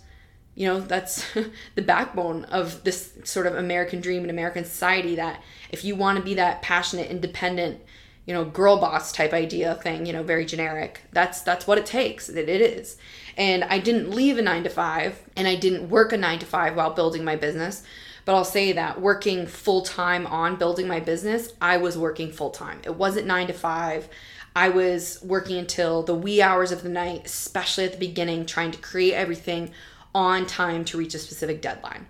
you 0.54 0.66
know, 0.66 0.80
that's 0.80 1.24
the 1.74 1.82
backbone 1.82 2.44
of 2.44 2.84
this 2.84 3.12
sort 3.24 3.46
of 3.46 3.54
American 3.54 4.00
dream 4.00 4.22
and 4.22 4.30
American 4.30 4.64
society 4.64 5.16
that 5.16 5.42
if 5.70 5.84
you 5.84 5.96
want 5.96 6.18
to 6.18 6.24
be 6.24 6.34
that 6.34 6.60
passionate, 6.60 7.10
independent, 7.10 7.80
you 8.26 8.34
know, 8.34 8.44
girl 8.44 8.76
boss 8.78 9.10
type 9.10 9.32
idea 9.32 9.74
thing, 9.76 10.06
you 10.06 10.12
know, 10.12 10.22
very 10.22 10.44
generic. 10.44 11.00
That's 11.12 11.42
that's 11.42 11.66
what 11.66 11.78
it 11.78 11.86
takes. 11.86 12.28
That 12.28 12.48
it 12.48 12.60
is. 12.60 12.96
And 13.36 13.64
I 13.64 13.78
didn't 13.78 14.10
leave 14.10 14.38
a 14.38 14.42
9 14.42 14.64
to 14.64 14.68
5 14.68 15.22
and 15.36 15.48
I 15.48 15.56
didn't 15.56 15.88
work 15.88 16.12
a 16.12 16.18
9 16.18 16.38
to 16.40 16.46
5 16.46 16.76
while 16.76 16.92
building 16.92 17.24
my 17.24 17.34
business. 17.34 17.82
But 18.24 18.34
I'll 18.34 18.44
say 18.44 18.72
that 18.72 19.00
working 19.00 19.46
full 19.46 19.82
time 19.82 20.26
on 20.26 20.56
building 20.56 20.86
my 20.86 21.00
business, 21.00 21.52
I 21.60 21.78
was 21.78 21.98
working 21.98 22.30
full 22.30 22.50
time. 22.50 22.80
It 22.84 22.94
wasn't 22.94 23.26
nine 23.26 23.48
to 23.48 23.52
five. 23.52 24.08
I 24.54 24.68
was 24.68 25.18
working 25.22 25.58
until 25.58 26.02
the 26.02 26.14
wee 26.14 26.42
hours 26.42 26.72
of 26.72 26.82
the 26.82 26.88
night, 26.88 27.22
especially 27.24 27.84
at 27.84 27.92
the 27.92 27.98
beginning, 27.98 28.46
trying 28.46 28.70
to 28.70 28.78
create 28.78 29.14
everything 29.14 29.70
on 30.14 30.46
time 30.46 30.84
to 30.84 30.98
reach 30.98 31.14
a 31.14 31.18
specific 31.18 31.62
deadline. 31.62 32.06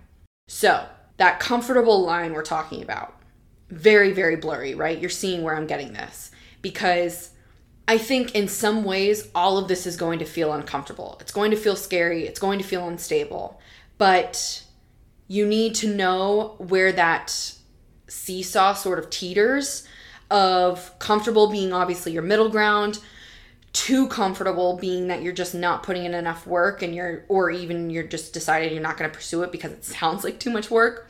So, 0.47 0.85
that 1.17 1.39
comfortable 1.39 2.03
line 2.03 2.33
we're 2.33 2.43
talking 2.43 2.83
about, 2.83 3.15
very, 3.69 4.11
very 4.11 4.35
blurry, 4.35 4.75
right? 4.75 4.99
You're 4.99 5.09
seeing 5.09 5.41
where 5.41 5.55
I'm 5.55 5.67
getting 5.67 5.93
this 5.93 6.31
because 6.61 7.31
I 7.87 7.97
think 7.97 8.35
in 8.35 8.47
some 8.47 8.83
ways, 8.83 9.29
all 9.35 9.57
of 9.57 9.67
this 9.67 9.85
is 9.85 9.97
going 9.97 10.19
to 10.19 10.25
feel 10.25 10.53
uncomfortable. 10.53 11.17
It's 11.19 11.31
going 11.31 11.51
to 11.51 11.57
feel 11.57 11.75
scary. 11.75 12.25
It's 12.25 12.39
going 12.39 12.59
to 12.59 12.65
feel 12.65 12.87
unstable. 12.87 13.59
But 13.97 14.63
you 15.27 15.45
need 15.45 15.75
to 15.75 15.93
know 15.93 16.55
where 16.57 16.91
that 16.91 17.53
seesaw 18.07 18.73
sort 18.73 18.99
of 18.99 19.09
teeters 19.09 19.87
of 20.29 20.97
comfortable 20.99 21.49
being 21.51 21.73
obviously 21.73 22.11
your 22.11 22.21
middle 22.21 22.49
ground 22.49 22.99
too 23.73 24.07
comfortable 24.07 24.77
being 24.77 25.07
that 25.07 25.23
you're 25.23 25.33
just 25.33 25.55
not 25.55 25.81
putting 25.81 26.05
in 26.05 26.13
enough 26.13 26.45
work 26.45 26.83
and 26.83 26.93
you're 26.93 27.25
or 27.27 27.49
even 27.49 27.89
you're 27.89 28.03
just 28.03 28.31
decided 28.31 28.71
you're 28.71 28.81
not 28.81 28.97
going 28.97 29.09
to 29.09 29.15
pursue 29.15 29.41
it 29.41 29.51
because 29.51 29.71
it 29.71 29.83
sounds 29.83 30.23
like 30.23 30.39
too 30.39 30.51
much 30.51 30.69
work 30.69 31.09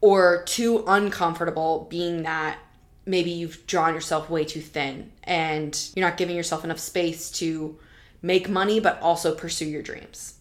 or 0.00 0.42
too 0.46 0.82
uncomfortable 0.86 1.86
being 1.90 2.22
that 2.22 2.58
maybe 3.04 3.30
you've 3.30 3.66
drawn 3.66 3.94
yourself 3.94 4.30
way 4.30 4.44
too 4.44 4.62
thin 4.62 5.12
and 5.24 5.90
you're 5.94 6.06
not 6.06 6.16
giving 6.16 6.34
yourself 6.34 6.64
enough 6.64 6.78
space 6.78 7.30
to 7.30 7.78
make 8.22 8.48
money 8.48 8.80
but 8.80 8.98
also 9.02 9.34
pursue 9.34 9.66
your 9.66 9.82
dreams. 9.82 10.34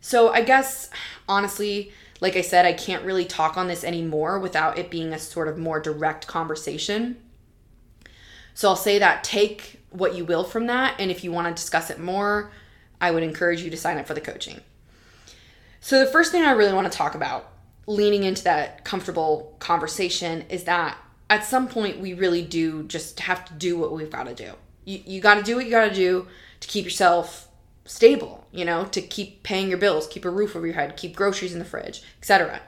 So 0.00 0.30
I 0.30 0.42
guess 0.42 0.90
honestly 1.28 1.92
like 2.20 2.36
I 2.36 2.40
said, 2.40 2.66
I 2.66 2.72
can't 2.72 3.04
really 3.04 3.24
talk 3.24 3.56
on 3.56 3.68
this 3.68 3.84
anymore 3.84 4.38
without 4.38 4.78
it 4.78 4.90
being 4.90 5.12
a 5.12 5.18
sort 5.18 5.48
of 5.48 5.58
more 5.58 5.80
direct 5.80 6.26
conversation. 6.26 7.16
So 8.54 8.68
I'll 8.68 8.76
say 8.76 8.98
that 8.98 9.22
take 9.22 9.80
what 9.90 10.14
you 10.14 10.24
will 10.24 10.44
from 10.44 10.66
that. 10.66 10.96
And 10.98 11.10
if 11.10 11.22
you 11.22 11.30
want 11.30 11.46
to 11.48 11.60
discuss 11.60 11.90
it 11.90 12.00
more, 12.00 12.50
I 13.00 13.10
would 13.10 13.22
encourage 13.22 13.62
you 13.62 13.70
to 13.70 13.76
sign 13.76 13.98
up 13.98 14.06
for 14.06 14.14
the 14.14 14.20
coaching. 14.20 14.60
So, 15.80 16.04
the 16.04 16.10
first 16.10 16.32
thing 16.32 16.42
I 16.42 16.50
really 16.52 16.72
want 16.72 16.90
to 16.90 16.96
talk 16.96 17.14
about, 17.14 17.52
leaning 17.86 18.24
into 18.24 18.42
that 18.44 18.84
comfortable 18.84 19.54
conversation, 19.60 20.44
is 20.48 20.64
that 20.64 20.98
at 21.30 21.44
some 21.44 21.68
point 21.68 22.00
we 22.00 22.14
really 22.14 22.42
do 22.42 22.82
just 22.84 23.20
have 23.20 23.44
to 23.44 23.52
do 23.54 23.78
what 23.78 23.92
we've 23.92 24.10
got 24.10 24.24
to 24.24 24.34
do. 24.34 24.52
You, 24.84 25.00
you 25.06 25.20
got 25.20 25.34
to 25.34 25.42
do 25.42 25.56
what 25.56 25.64
you 25.64 25.70
got 25.70 25.88
to 25.88 25.94
do 25.94 26.26
to 26.60 26.68
keep 26.68 26.84
yourself 26.84 27.47
stable, 27.88 28.46
you 28.52 28.64
know, 28.64 28.84
to 28.84 29.00
keep 29.00 29.42
paying 29.42 29.68
your 29.68 29.78
bills, 29.78 30.06
keep 30.06 30.24
a 30.24 30.30
roof 30.30 30.54
over 30.54 30.66
your 30.66 30.74
head, 30.74 30.96
keep 30.96 31.16
groceries 31.16 31.54
in 31.54 31.58
the 31.58 31.64
fridge, 31.64 32.02
etc. 32.18 32.60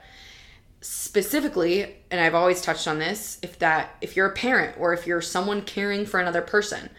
Specifically, 0.81 1.95
and 2.09 2.19
I've 2.19 2.33
always 2.33 2.61
touched 2.61 2.87
on 2.87 2.97
this, 2.97 3.37
if 3.43 3.59
that 3.59 3.95
if 4.01 4.15
you're 4.15 4.25
a 4.25 4.33
parent 4.33 4.75
or 4.79 4.93
if 4.93 5.05
you're 5.05 5.21
someone 5.21 5.61
caring 5.61 6.05
for 6.05 6.19
another 6.19 6.41
person. 6.41 6.89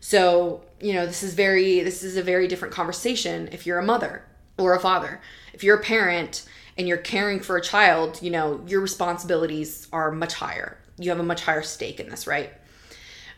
So, 0.00 0.62
you 0.80 0.92
know, 0.92 1.06
this 1.06 1.22
is 1.22 1.32
very 1.32 1.80
this 1.80 2.02
is 2.02 2.18
a 2.18 2.22
very 2.22 2.46
different 2.46 2.74
conversation 2.74 3.48
if 3.50 3.66
you're 3.66 3.78
a 3.78 3.84
mother 3.84 4.24
or 4.58 4.74
a 4.74 4.80
father. 4.80 5.20
If 5.54 5.64
you're 5.64 5.78
a 5.78 5.82
parent 5.82 6.46
and 6.76 6.86
you're 6.86 6.98
caring 6.98 7.40
for 7.40 7.56
a 7.56 7.62
child, 7.62 8.20
you 8.20 8.30
know, 8.30 8.62
your 8.66 8.82
responsibilities 8.82 9.88
are 9.92 10.10
much 10.10 10.34
higher. 10.34 10.76
You 10.98 11.08
have 11.10 11.20
a 11.20 11.24
much 11.24 11.42
higher 11.42 11.62
stake 11.62 11.98
in 11.98 12.10
this, 12.10 12.26
right? 12.26 12.52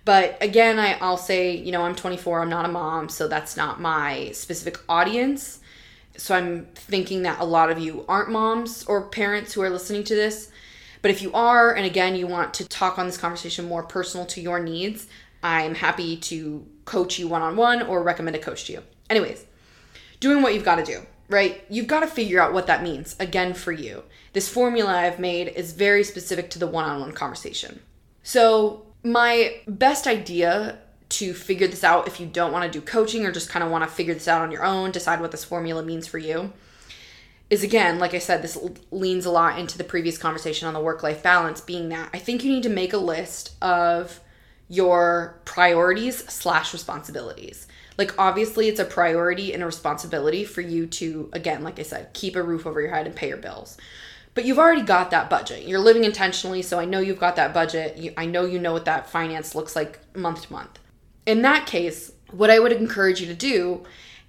But 0.07 0.39
again, 0.41 0.79
I, 0.79 0.93
I'll 1.01 1.17
say, 1.17 1.57
you 1.57 1.73
know, 1.73 1.83
I'm 1.83 1.97
24, 1.97 2.41
I'm 2.41 2.49
not 2.49 2.65
a 2.65 2.69
mom, 2.69 3.09
so 3.09 3.27
that's 3.27 3.57
not 3.57 3.81
my 3.81 4.31
specific 4.31 4.79
audience. 4.89 5.59
So 6.17 6.33
I'm 6.33 6.67
thinking 6.77 7.23
that 7.23 7.41
a 7.41 7.45
lot 7.45 7.73
of 7.73 7.81
you 7.81 8.05
aren't 8.09 8.31
moms 8.31 8.85
or 8.85 9.09
parents 9.09 9.53
who 9.53 9.63
are 9.63 9.69
listening 9.69 10.05
to 10.05 10.15
this. 10.15 10.53
But 11.03 11.11
if 11.11 11.23
you 11.23 11.33
are, 11.33 11.75
and 11.75 11.85
again, 11.85 12.15
you 12.15 12.29
want 12.29 12.55
to 12.55 12.69
talk 12.69 13.01
on 13.01 13.07
this 13.07 13.19
conversation 13.19 13.67
more 13.67 13.83
personal 13.83 14.27
to 14.27 14.41
your 14.41 14.61
needs, 14.61 15.09
I'm 15.43 15.75
happy 15.75 16.17
to 16.19 16.65
coach 16.85 17.19
you 17.19 17.27
one 17.27 17.43
on 17.43 17.57
one 17.57 17.83
or 17.83 18.05
recommend 18.05 18.37
a 18.37 18.39
coach 18.39 18.67
to 18.67 18.75
you. 18.75 18.83
Anyways, 19.11 19.45
doing 20.21 20.41
what 20.41 20.55
you've 20.55 20.65
got 20.65 20.77
to 20.77 20.85
do, 20.85 21.03
right? 21.29 21.65
You've 21.69 21.89
got 21.89 22.01
to 22.01 22.07
figure 22.07 22.41
out 22.41 22.53
what 22.53 22.69
that 22.69 22.85
means, 22.85 23.17
again, 23.19 23.55
for 23.55 23.73
you. 23.73 24.05
This 24.35 24.49
formula 24.49 24.93
I've 24.93 25.19
made 25.19 25.49
is 25.49 25.73
very 25.73 26.05
specific 26.05 26.49
to 26.51 26.61
the 26.61 26.69
one 26.69 26.89
on 26.89 27.01
one 27.01 27.13
conversation. 27.13 27.81
So 28.23 28.86
my 29.07 29.61
best 29.69 30.07
idea 30.07 30.79
to 31.09 31.33
figure 31.33 31.69
this 31.69 31.85
out 31.85 32.09
if 32.09 32.19
you 32.19 32.27
don't 32.27 32.53
want 32.53 32.71
to 32.71 32.79
do 32.79 32.85
coaching 32.85 33.25
or 33.25 33.31
just 33.31 33.49
kind 33.49 33.65
of 33.65 33.71
want 33.71 33.85
to 33.85 33.91
figure 33.91 34.15
this 34.15 34.27
out 34.27 34.43
on 34.43 34.51
your 34.51 34.65
own, 34.65 34.91
decide 34.91 35.21
what 35.21 35.31
this 35.31 35.45
formula 35.45 35.83
means 35.83 36.09
for 36.09 36.19
you, 36.19 36.53
is 37.49 37.63
again, 37.63 38.01
like 38.01 38.15
I 38.15 38.19
said, 38.19 38.43
this 38.43 38.59
leans 38.91 39.25
a 39.25 39.31
lot 39.31 39.61
into 39.61 39.79
the 39.79 39.85
previous 39.85 40.19
conversation 40.19 40.67
on 40.67 40.75
the 40.75 40.81
work 40.81 41.05
life 41.05 41.23
balance, 41.23 41.61
being 41.61 41.91
that 41.91 42.11
I 42.13 42.19
think 42.19 42.43
you 42.43 42.51
need 42.51 42.65
to 42.65 42.69
make 42.69 42.93
a 42.93 42.99
list 42.99 43.55
of 43.63 44.21
your 44.69 45.41
priorities 45.45 46.25
slash 46.25 46.73
responsibilities. 46.73 47.69
Like, 47.97 48.19
obviously, 48.19 48.67
it's 48.67 48.81
a 48.81 48.85
priority 48.85 49.55
and 49.55 49.63
a 49.63 49.67
responsibility 49.67 50.45
for 50.45 50.61
you 50.61 50.89
to, 50.89 51.31
again, 51.33 51.63
like 51.63 51.79
I 51.79 51.83
said, 51.83 52.13
keep 52.13 52.35
a 52.35 52.43
roof 52.43 52.67
over 52.67 52.81
your 52.81 52.91
head 52.91 53.07
and 53.07 53.15
pay 53.15 53.29
your 53.29 53.37
bills 53.37 53.79
but 54.37 54.45
you've 54.45 54.59
already 54.59 54.83
got 54.83 55.11
that 55.13 55.31
budget. 55.31 55.67
You're 55.67 55.81
living 55.81 56.05
intentionally, 56.05 56.61
so 56.61 56.79
I 56.79 56.85
know 56.85 57.01
you've 57.01 57.19
got 57.19 57.37
that 57.37 57.55
budget. 57.55 57.97
You, 57.97 58.13
I 58.19 58.27
know 58.27 58.45
you 58.45 58.59
know 58.59 58.75
what 58.75 58.85
that 58.85 59.09
finance 59.09 59.55
looks 59.55 59.75
like 59.75 59.99
month 60.15 60.43
to 60.43 60.53
month. 60.53 60.79
In 61.25 61.41
that 61.43 61.67
case, 61.67 62.13
what 62.31 62.51
I 62.51 62.59
would 62.59 62.71
encourage 62.71 63.19
you 63.19 63.27
to 63.29 63.35
do 63.35 63.85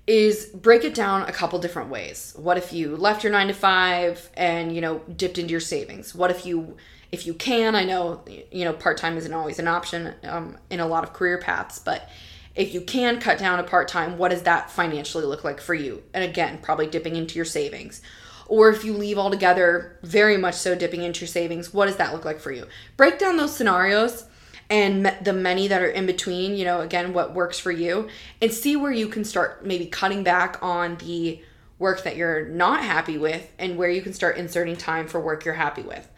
is 0.08 0.46
break 0.46 0.86
it 0.86 0.96
down 0.96 1.24
a 1.24 1.34
couple 1.34 1.60
different 1.60 1.90
ways. 1.90 2.34
What 2.38 2.58
if 2.58 2.72
you 2.72 2.96
left 2.96 3.22
your 3.22 3.34
9 3.34 3.48
to 3.48 3.54
5 3.54 4.30
and, 4.36 4.74
you 4.74 4.80
know, 4.80 5.02
dipped 5.14 5.38
into 5.38 5.52
your 5.52 5.60
savings? 5.60 6.16
What 6.16 6.32
if 6.32 6.46
you 6.46 6.78
if 7.12 7.26
you 7.26 7.34
can, 7.34 7.76
I 7.76 7.84
know, 7.84 8.22
you 8.52 8.66
know, 8.66 8.74
part-time 8.74 9.18
isn't 9.18 9.34
always 9.34 9.60
an 9.60 9.68
option 9.68 10.14
um, 10.24 10.58
in 10.70 10.82
a 10.82 10.88
lot 10.88 11.06
of 11.06 11.14
career 11.14 11.38
paths, 11.38 11.80
but 11.80 12.10
if 12.54 12.74
you 12.74 12.82
can 12.82 13.22
cut 13.22 13.38
down 13.38 13.60
a 13.60 13.64
part-time, 13.64 14.18
what 14.18 14.32
does 14.32 14.42
that 14.42 14.70
financially 14.70 15.24
look 15.24 15.44
like 15.46 15.62
for 15.62 15.74
you? 15.74 16.04
And 16.14 16.24
again, 16.24 16.60
probably 16.62 16.88
dipping 16.88 17.16
into 17.16 17.36
your 17.36 17.46
savings 17.46 18.02
or 18.48 18.70
if 18.70 18.84
you 18.84 18.94
leave 18.94 19.18
altogether, 19.18 19.98
very 20.04 20.38
much 20.38 20.56
so 20.56 20.76
dipping 20.76 21.04
into 21.04 21.22
your 21.22 21.28
savings, 21.28 21.74
what 21.74 21.86
does 21.88 21.98
that 21.98 22.14
look 22.14 22.26
like 22.26 22.40
for 22.40 22.52
you? 22.52 22.66
Break 22.96 23.20
down 23.20 23.38
those 23.38 23.56
scenarios 23.56 24.26
and 24.70 25.06
the 25.22 25.34
many 25.34 25.68
that 25.68 25.82
are 25.82 25.90
in 25.90 26.06
between, 26.06 26.56
you 26.56 26.66
know, 26.66 26.82
again, 26.82 27.14
what 27.14 27.34
works 27.34 27.60
for 27.60 27.72
you, 27.72 28.10
and 28.42 28.52
see 28.52 28.76
where 28.76 28.92
you 28.92 29.08
can 29.08 29.24
start 29.24 29.66
maybe 29.66 29.86
cutting 29.86 30.24
back 30.24 30.58
on 30.62 30.98
the 30.98 31.42
work 31.80 32.04
that 32.04 32.18
you're 32.18 32.48
not 32.48 32.84
happy 32.84 33.18
with 33.18 33.50
and 33.60 33.78
where 33.78 33.90
you 33.90 34.02
can 34.02 34.14
start 34.14 34.38
inserting 34.38 34.76
time 34.76 35.08
for 35.08 35.20
work 35.20 35.46
you're 35.46 35.54
happy 35.54 35.84
with. 35.84 36.10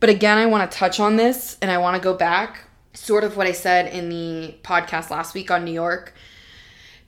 But 0.00 0.10
again, 0.10 0.38
I 0.38 0.46
want 0.46 0.70
to 0.70 0.76
touch 0.76 1.00
on 1.00 1.16
this 1.16 1.56
and 1.62 1.70
I 1.70 1.78
want 1.78 1.96
to 1.96 2.02
go 2.02 2.14
back 2.14 2.64
sort 2.92 3.24
of 3.24 3.36
what 3.36 3.46
I 3.46 3.52
said 3.52 3.92
in 3.92 4.08
the 4.08 4.54
podcast 4.62 5.10
last 5.10 5.34
week 5.34 5.50
on 5.50 5.64
New 5.64 5.72
York 5.72 6.14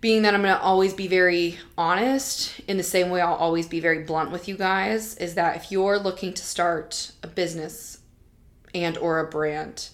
being 0.01 0.23
that 0.23 0.35
I'm 0.35 0.43
going 0.43 0.55
to 0.55 0.61
always 0.61 0.95
be 0.95 1.09
very 1.09 1.59
honest 1.77 2.61
in 2.69 2.77
the 2.77 2.83
same 2.83 3.11
way 3.11 3.21
I'll 3.21 3.35
always 3.35 3.67
be 3.67 3.81
very 3.81 4.05
blunt 4.05 4.31
with 4.31 4.49
you 4.49 4.57
guys 4.57 5.17
is 5.17 5.35
that 5.35 5.57
if 5.57 5.73
you're 5.73 5.99
looking 5.99 6.33
to 6.35 6.43
start 6.43 7.13
a 7.23 7.27
business 7.27 7.99
and 8.75 8.97
or 8.99 9.19
a 9.19 9.29
brand 9.29 9.91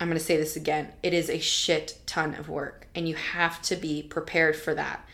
I'm 0.00 0.08
going 0.08 0.18
to 0.18 0.24
say 0.24 0.36
this 0.36 0.56
again 0.56 0.92
it 1.02 1.12
is 1.12 1.28
a 1.28 1.38
shit 1.38 1.98
ton 2.06 2.34
of 2.34 2.48
work 2.48 2.86
and 2.94 3.08
you 3.08 3.14
have 3.14 3.60
to 3.62 3.76
be 3.76 4.02
prepared 4.02 4.56
for 4.56 4.74
that. 4.74 5.06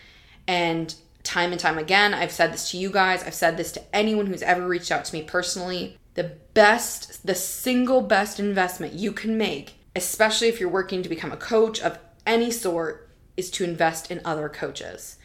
And 0.47 0.95
time 1.25 1.53
and 1.53 1.61
time 1.61 1.79
again 1.79 2.15
I've 2.15 2.33
said 2.33 2.53
this 2.53 2.71
to 2.71 2.77
you 2.77 2.91
guys 2.91 3.25
I've 3.25 3.35
said 3.35 3.57
this 3.57 3.73
to 3.73 3.97
anyone 3.97 4.27
who's 4.27 4.43
ever 4.43 4.69
reached 4.69 4.93
out 4.93 5.05
to 5.07 5.15
me 5.15 5.23
personally 5.23 5.99
the 6.15 6.37
best 6.53 7.27
the 7.27 7.35
single 7.35 8.03
best 8.03 8.39
investment 8.39 8.93
you 8.93 9.11
can 9.11 9.37
make 9.37 9.75
especially 9.97 10.49
if 10.49 10.61
you're 10.61 10.69
working 10.69 11.03
to 11.03 11.09
become 11.09 11.33
a 11.33 11.37
coach 11.37 11.81
of 11.81 11.99
any 12.27 12.51
sort 12.51 13.04
is 13.37 13.51
to 13.53 13.65
invest 13.65 14.11
in 14.11 14.21
other 14.25 14.49
coaches. 14.49 15.17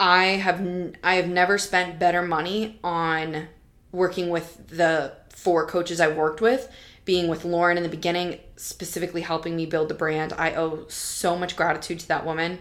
I 0.00 0.24
have 0.24 0.60
n- 0.60 0.96
I 1.02 1.14
have 1.14 1.28
never 1.28 1.58
spent 1.58 1.98
better 1.98 2.22
money 2.22 2.78
on 2.84 3.48
working 3.90 4.30
with 4.30 4.68
the 4.68 5.12
four 5.30 5.66
coaches 5.66 6.00
I've 6.00 6.16
worked 6.16 6.40
with, 6.40 6.70
being 7.04 7.28
with 7.28 7.44
Lauren 7.44 7.76
in 7.76 7.82
the 7.82 7.88
beginning, 7.88 8.38
specifically 8.56 9.22
helping 9.22 9.56
me 9.56 9.66
build 9.66 9.88
the 9.88 9.94
brand. 9.94 10.32
I 10.36 10.54
owe 10.54 10.86
so 10.88 11.36
much 11.36 11.56
gratitude 11.56 12.00
to 12.00 12.08
that 12.08 12.26
woman. 12.26 12.58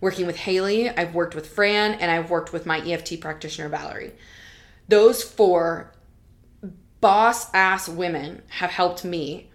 Working 0.00 0.26
with 0.26 0.36
Haley, 0.36 0.90
I've 0.90 1.14
worked 1.14 1.34
with 1.34 1.48
Fran, 1.48 1.94
and 1.94 2.10
I've 2.10 2.30
worked 2.30 2.52
with 2.52 2.66
my 2.66 2.78
EFT 2.80 3.20
practitioner, 3.20 3.68
Valerie. 3.68 4.12
Those 4.88 5.22
four 5.22 5.92
boss 7.00 7.52
ass 7.54 7.88
women 7.88 8.42
have 8.48 8.70
helped 8.70 9.04
me 9.04 9.47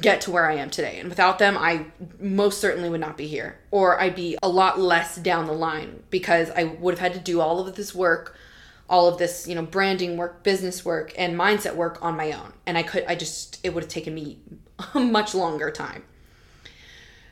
get 0.00 0.20
to 0.22 0.30
where 0.30 0.48
I 0.48 0.54
am 0.54 0.70
today. 0.70 0.98
And 0.98 1.08
without 1.08 1.38
them, 1.38 1.56
I 1.58 1.86
most 2.18 2.60
certainly 2.60 2.88
would 2.88 3.00
not 3.00 3.16
be 3.16 3.26
here. 3.26 3.58
Or 3.70 4.00
I'd 4.00 4.14
be 4.14 4.38
a 4.42 4.48
lot 4.48 4.78
less 4.78 5.16
down 5.16 5.46
the 5.46 5.52
line 5.52 6.02
because 6.10 6.50
I 6.50 6.64
would 6.64 6.94
have 6.94 7.00
had 7.00 7.14
to 7.14 7.20
do 7.20 7.40
all 7.40 7.66
of 7.66 7.74
this 7.76 7.94
work, 7.94 8.36
all 8.88 9.08
of 9.08 9.18
this, 9.18 9.46
you 9.46 9.54
know, 9.54 9.62
branding 9.62 10.16
work, 10.16 10.42
business 10.42 10.84
work, 10.84 11.12
and 11.16 11.38
mindset 11.38 11.74
work 11.74 11.98
on 12.02 12.16
my 12.16 12.32
own. 12.32 12.52
And 12.66 12.78
I 12.78 12.82
could, 12.82 13.04
I 13.06 13.14
just, 13.14 13.58
it 13.64 13.74
would 13.74 13.84
have 13.84 13.92
taken 13.92 14.14
me 14.14 14.38
a 14.94 15.00
much 15.00 15.34
longer 15.34 15.70
time. 15.70 16.04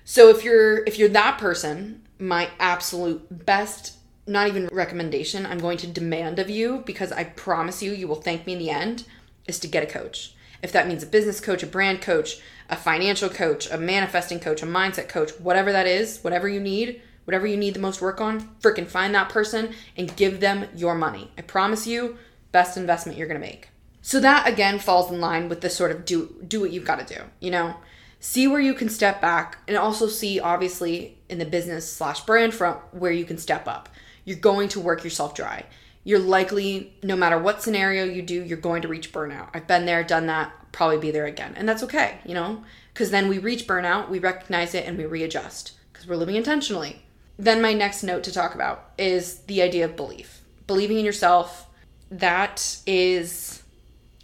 So 0.04 0.28
if 0.28 0.44
you're, 0.44 0.84
if 0.84 0.98
you're 0.98 1.08
that 1.10 1.38
person, 1.38 2.02
my 2.18 2.50
absolute 2.58 3.44
best, 3.44 3.96
not 4.26 4.48
even 4.48 4.68
recommendation, 4.72 5.46
I'm 5.46 5.58
going 5.58 5.78
to 5.78 5.86
demand 5.86 6.38
of 6.38 6.50
you 6.50 6.82
because 6.86 7.12
I 7.12 7.24
promise 7.24 7.82
you, 7.82 7.92
you 7.92 8.08
will 8.08 8.16
thank 8.16 8.46
me 8.46 8.54
in 8.54 8.58
the 8.58 8.70
end, 8.70 9.04
is 9.46 9.58
to 9.60 9.68
get 9.68 9.82
a 9.82 9.86
coach 9.86 10.34
if 10.62 10.72
that 10.72 10.88
means 10.88 11.02
a 11.02 11.06
business 11.06 11.40
coach, 11.40 11.62
a 11.62 11.66
brand 11.66 12.00
coach, 12.00 12.40
a 12.68 12.76
financial 12.76 13.28
coach, 13.28 13.70
a 13.70 13.78
manifesting 13.78 14.40
coach, 14.40 14.62
a 14.62 14.66
mindset 14.66 15.08
coach, 15.08 15.30
whatever 15.40 15.72
that 15.72 15.86
is, 15.86 16.18
whatever 16.20 16.48
you 16.48 16.60
need, 16.60 17.00
whatever 17.24 17.46
you 17.46 17.56
need 17.56 17.74
the 17.74 17.80
most 17.80 18.00
work 18.00 18.20
on, 18.20 18.40
freaking 18.60 18.86
find 18.86 19.14
that 19.14 19.28
person 19.28 19.74
and 19.96 20.16
give 20.16 20.40
them 20.40 20.66
your 20.74 20.94
money. 20.94 21.30
I 21.36 21.42
promise 21.42 21.86
you, 21.86 22.18
best 22.52 22.76
investment 22.76 23.18
you're 23.18 23.28
going 23.28 23.40
to 23.40 23.46
make. 23.46 23.68
So 24.00 24.20
that 24.20 24.48
again 24.48 24.78
falls 24.78 25.10
in 25.10 25.20
line 25.20 25.48
with 25.48 25.60
the 25.60 25.70
sort 25.70 25.90
of 25.90 26.04
do 26.04 26.42
do 26.46 26.60
what 26.60 26.72
you've 26.72 26.84
got 26.84 27.06
to 27.06 27.14
do, 27.14 27.22
you 27.40 27.50
know? 27.50 27.74
See 28.20 28.48
where 28.48 28.60
you 28.60 28.74
can 28.74 28.88
step 28.88 29.20
back 29.20 29.58
and 29.68 29.76
also 29.76 30.08
see 30.08 30.40
obviously 30.40 31.18
in 31.28 31.38
the 31.38 31.44
business 31.44 31.90
slash 31.90 32.20
brand 32.22 32.54
front 32.54 32.78
where 32.92 33.12
you 33.12 33.24
can 33.24 33.38
step 33.38 33.68
up. 33.68 33.88
You're 34.24 34.38
going 34.38 34.68
to 34.70 34.80
work 34.80 35.04
yourself 35.04 35.34
dry 35.34 35.64
you're 36.08 36.18
likely, 36.18 36.90
no 37.02 37.14
matter 37.14 37.38
what 37.38 37.62
scenario 37.62 38.02
you 38.02 38.22
do, 38.22 38.42
you're 38.42 38.56
going 38.56 38.80
to 38.80 38.88
reach 38.88 39.12
burnout. 39.12 39.50
I've 39.52 39.66
been 39.66 39.84
there, 39.84 40.02
done 40.02 40.26
that, 40.28 40.50
probably 40.72 40.96
be 40.96 41.10
there 41.10 41.26
again. 41.26 41.52
And 41.54 41.68
that's 41.68 41.82
okay, 41.82 42.16
you 42.24 42.32
know, 42.32 42.64
because 42.94 43.10
then 43.10 43.28
we 43.28 43.38
reach 43.38 43.66
burnout, 43.66 44.08
we 44.08 44.18
recognize 44.18 44.74
it, 44.74 44.86
and 44.86 44.96
we 44.96 45.04
readjust 45.04 45.72
because 45.92 46.08
we're 46.08 46.16
living 46.16 46.36
intentionally. 46.36 47.02
Then, 47.38 47.60
my 47.60 47.74
next 47.74 48.02
note 48.02 48.24
to 48.24 48.32
talk 48.32 48.54
about 48.54 48.90
is 48.96 49.40
the 49.40 49.60
idea 49.60 49.84
of 49.84 49.96
belief. 49.96 50.40
Believing 50.66 50.98
in 50.98 51.04
yourself, 51.04 51.68
that 52.10 52.78
is 52.86 53.62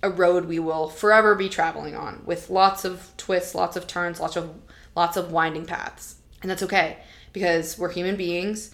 a 0.02 0.08
road 0.08 0.46
we 0.46 0.58
will 0.58 0.88
forever 0.88 1.34
be 1.34 1.50
traveling 1.50 1.94
on 1.94 2.22
with 2.24 2.48
lots 2.48 2.86
of 2.86 3.12
twists, 3.18 3.54
lots 3.54 3.76
of 3.76 3.86
turns, 3.86 4.20
lots 4.20 4.36
of 4.36 4.54
lots 4.96 5.18
of 5.18 5.32
winding 5.32 5.66
paths. 5.66 6.14
And 6.40 6.50
that's 6.50 6.62
okay 6.62 6.96
because 7.34 7.76
we're 7.76 7.92
human 7.92 8.16
beings 8.16 8.70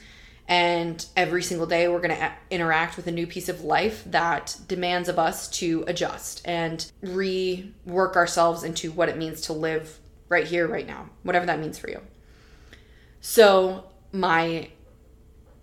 and 0.51 1.07
every 1.17 1.45
single 1.45 1.69
day, 1.69 1.87
we're 1.87 2.01
going 2.01 2.17
to 2.17 2.25
uh, 2.25 2.33
interact 2.51 2.97
with 2.97 3.07
a 3.07 3.13
new 3.13 3.25
piece 3.25 3.49
of 3.49 3.63
life 3.63 4.03
that 4.07 4.57
demands 4.67 5.09
of 5.09 5.17
us 5.17 5.49
to 5.51 5.85
adjust 5.87 6.43
and 6.45 6.91
rework 7.05 8.17
ourselves 8.17 8.65
into 8.65 8.91
what 8.91 9.09
it 9.09 9.17
means 9.17 9.43
to 9.43 9.53
live 9.53 10.01
right 10.29 10.45
here, 10.45 10.67
right 10.67 10.89
now, 10.89 11.09
whatever 11.23 11.47
that 11.47 11.61
means 11.61 11.79
for 11.79 11.89
you. 11.89 12.01
So, 13.21 13.85
my, 14.11 14.71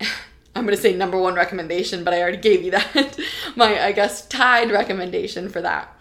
I'm 0.56 0.64
going 0.64 0.74
to 0.74 0.80
say 0.82 0.96
number 0.96 1.18
one 1.18 1.34
recommendation, 1.34 2.02
but 2.02 2.14
I 2.14 2.22
already 2.22 2.38
gave 2.38 2.62
you 2.62 2.70
that. 2.70 3.18
my, 3.56 3.84
I 3.84 3.92
guess, 3.92 4.26
tied 4.26 4.70
recommendation 4.70 5.50
for 5.50 5.60
that. 5.60 5.94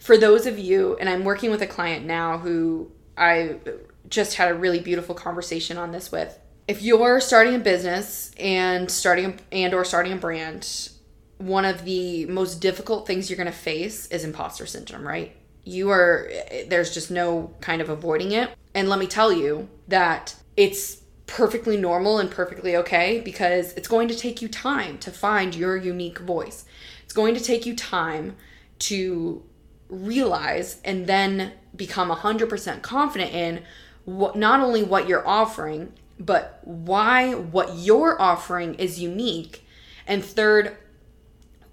For 0.00 0.18
those 0.18 0.46
of 0.46 0.58
you, 0.58 0.96
and 0.98 1.08
I'm 1.08 1.22
working 1.22 1.52
with 1.52 1.62
a 1.62 1.66
client 1.68 2.04
now 2.04 2.38
who 2.38 2.90
I 3.16 3.60
just 4.08 4.34
had 4.34 4.50
a 4.50 4.54
really 4.54 4.80
beautiful 4.80 5.14
conversation 5.14 5.78
on 5.78 5.92
this 5.92 6.10
with 6.10 6.40
if 6.68 6.82
you're 6.82 7.20
starting 7.20 7.54
a 7.54 7.58
business 7.58 8.32
and 8.38 8.90
starting 8.90 9.38
and 9.52 9.72
or 9.72 9.84
starting 9.84 10.12
a 10.12 10.16
brand, 10.16 10.90
one 11.38 11.64
of 11.64 11.84
the 11.84 12.26
most 12.26 12.60
difficult 12.60 13.06
things 13.06 13.30
you're 13.30 13.36
going 13.36 13.46
to 13.46 13.52
face 13.52 14.06
is 14.08 14.24
imposter 14.24 14.66
syndrome, 14.66 15.06
right? 15.06 15.36
You 15.64 15.90
are 15.90 16.30
there's 16.68 16.92
just 16.94 17.10
no 17.10 17.54
kind 17.60 17.80
of 17.80 17.88
avoiding 17.88 18.32
it. 18.32 18.50
And 18.74 18.88
let 18.88 18.98
me 18.98 19.06
tell 19.06 19.32
you 19.32 19.68
that 19.88 20.34
it's 20.56 21.02
perfectly 21.26 21.76
normal 21.76 22.18
and 22.18 22.30
perfectly 22.30 22.76
okay 22.76 23.20
because 23.20 23.72
it's 23.72 23.88
going 23.88 24.08
to 24.08 24.16
take 24.16 24.40
you 24.40 24.48
time 24.48 24.98
to 24.98 25.10
find 25.10 25.54
your 25.54 25.76
unique 25.76 26.18
voice. 26.20 26.64
It's 27.04 27.12
going 27.12 27.34
to 27.34 27.42
take 27.42 27.66
you 27.66 27.74
time 27.74 28.36
to 28.80 29.42
realize 29.88 30.80
and 30.84 31.06
then 31.06 31.52
become 31.74 32.10
100% 32.10 32.82
confident 32.82 33.32
in 33.32 33.62
what 34.04 34.36
not 34.36 34.60
only 34.60 34.82
what 34.82 35.08
you're 35.08 35.26
offering, 35.26 35.92
but 36.18 36.60
why 36.64 37.34
what 37.34 37.76
you're 37.76 38.20
offering 38.20 38.74
is 38.74 39.00
unique. 39.00 39.64
And 40.06 40.24
third, 40.24 40.76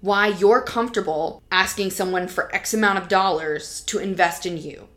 why 0.00 0.28
you're 0.28 0.60
comfortable 0.60 1.42
asking 1.50 1.90
someone 1.90 2.28
for 2.28 2.54
X 2.54 2.74
amount 2.74 2.98
of 2.98 3.08
dollars 3.08 3.80
to 3.82 3.98
invest 3.98 4.44
in 4.44 4.58
you. 4.58 4.88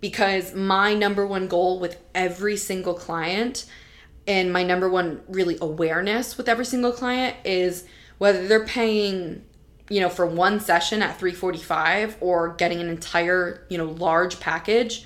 Because 0.00 0.54
my 0.54 0.94
number 0.94 1.26
one 1.26 1.46
goal 1.46 1.78
with 1.78 1.98
every 2.14 2.56
single 2.56 2.94
client 2.94 3.66
and 4.26 4.52
my 4.52 4.62
number 4.62 4.88
one 4.88 5.22
really 5.28 5.58
awareness 5.60 6.36
with 6.36 6.48
every 6.48 6.64
single 6.64 6.92
client 6.92 7.36
is 7.44 7.84
whether 8.18 8.46
they're 8.46 8.64
paying 8.64 9.44
you 9.88 10.00
know 10.00 10.08
for 10.08 10.24
one 10.24 10.60
session 10.60 11.02
at 11.02 11.18
345 11.18 12.16
or 12.20 12.54
getting 12.54 12.80
an 12.80 12.88
entire 12.88 13.66
you 13.68 13.76
know 13.76 13.86
large 13.86 14.38
package 14.40 15.04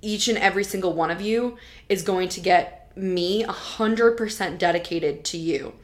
each 0.00 0.28
and 0.28 0.38
every 0.38 0.64
single 0.64 0.92
one 0.92 1.10
of 1.10 1.20
you 1.20 1.56
is 1.88 2.02
going 2.02 2.28
to 2.28 2.40
get 2.40 2.81
me 2.96 3.44
100% 3.44 4.58
dedicated 4.58 5.24
to 5.26 5.38
you 5.38 5.74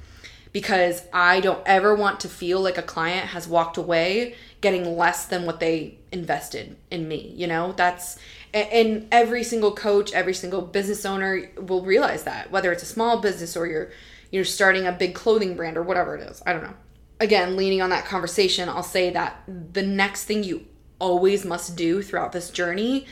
because 0.53 1.03
I 1.13 1.41
don't 1.41 1.63
ever 1.67 1.95
want 1.95 2.21
to 2.21 2.29
feel 2.29 2.61
like 2.61 2.79
a 2.79 2.83
client 2.83 3.29
has 3.29 3.47
walked 3.47 3.77
away 3.77 4.35
getting 4.61 4.97
less 4.97 5.27
than 5.27 5.45
what 5.45 5.61
they 5.61 5.99
invested 6.11 6.77
in 6.91 7.07
me. 7.07 7.33
You 7.37 7.47
know, 7.47 7.73
that's 7.73 8.19
and 8.55 9.07
every 9.13 9.45
single 9.45 9.73
coach, 9.73 10.13
every 10.13 10.35
single 10.35 10.63
business 10.63 11.05
owner 11.05 11.51
will 11.57 11.85
realize 11.85 12.25
that 12.25 12.51
whether 12.51 12.73
it's 12.73 12.83
a 12.83 12.87
small 12.87 13.21
business 13.21 13.57
or 13.57 13.67
you're 13.67 13.91
you're 14.31 14.45
starting 14.45 14.87
a 14.87 14.93
big 14.93 15.15
clothing 15.15 15.57
brand 15.57 15.77
or 15.77 15.83
whatever 15.83 16.17
it 16.17 16.23
is. 16.23 16.43
I 16.47 16.53
don't 16.53 16.63
know. 16.63 16.75
Again, 17.21 17.57
leaning 17.57 17.83
on 17.83 17.91
that 17.91 18.05
conversation, 18.05 18.69
I'll 18.69 18.83
say 18.83 19.11
that 19.11 19.43
the 19.47 19.83
next 19.83 20.25
thing 20.25 20.45
you 20.45 20.67
always 20.99 21.45
must 21.45 21.77
do 21.77 22.03
throughout 22.03 22.33
this 22.33 22.51
journey 22.51 23.07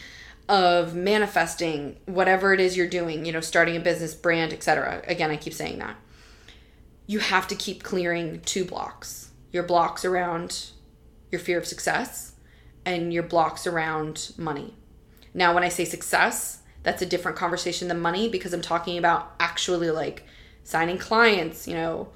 of 0.49 0.95
manifesting 0.95 1.97
whatever 2.07 2.53
it 2.53 2.61
is 2.61 2.77
you're 2.77 2.89
doing, 2.89 3.25
you 3.25 3.33
know, 3.33 3.41
starting 3.41 3.77
a 3.77 3.81
business, 3.81 4.15
brand, 4.15 4.53
etc. 4.53 5.03
Again, 5.07 5.31
I 5.31 5.37
keep 5.37 5.53
saying 5.53 5.79
that. 5.79 5.97
You 7.07 7.19
have 7.19 7.49
to 7.49 7.55
keep 7.55 7.83
clearing 7.83 8.41
two 8.45 8.65
blocks. 8.65 9.31
Your 9.53 9.63
blocks 9.63 10.05
around 10.05 10.71
your 11.31 11.41
fear 11.41 11.59
of 11.59 11.67
success 11.67 12.35
and 12.85 13.13
your 13.13 13.23
blocks 13.23 13.67
around 13.67 14.33
money. 14.37 14.75
Now, 15.35 15.53
when 15.53 15.65
I 15.65 15.69
say 15.69 15.85
success, 15.85 16.61
that's 16.83 17.03
a 17.03 17.07
different 17.07 17.37
conversation 17.37 17.89
than 17.89 18.01
money 18.01 18.29
because 18.29 18.53
I'm 18.53 18.63
talking 18.63 18.97
about 18.97 19.35
actually 19.41 19.91
like 19.91 20.25
signing 20.63 20.99
clients, 20.99 21.67
you 21.67 21.75
know, 21.75 22.09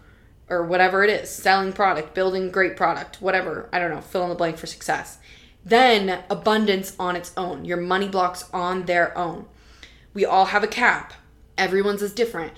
or 0.49 0.65
whatever 0.65 1.05
it 1.05 1.11
is, 1.11 1.31
selling 1.31 1.73
product, 1.73 2.15
building 2.15 2.51
great 2.51 2.77
product, 2.77 3.21
whatever. 3.21 3.69
I 3.73 3.79
don't 3.79 3.91
know, 3.91 4.01
fill 4.01 4.25
in 4.25 4.29
the 4.29 4.35
blank 4.35 4.59
for 4.59 4.67
success. 4.67 5.19
Then 5.65 6.25
abundance 6.31 6.97
on 6.99 7.17
its 7.17 7.33
own, 7.37 7.65
your 7.65 7.77
money 7.77 8.09
blocks 8.09 8.49
on 8.53 8.87
their 8.87 9.17
own. 9.17 9.47
We 10.15 10.25
all 10.25 10.47
have 10.47 10.65
a 10.65 10.69
cap. 10.69 11.13
Everyone's 11.59 12.03
is 12.03 12.15
different. 12.15 12.53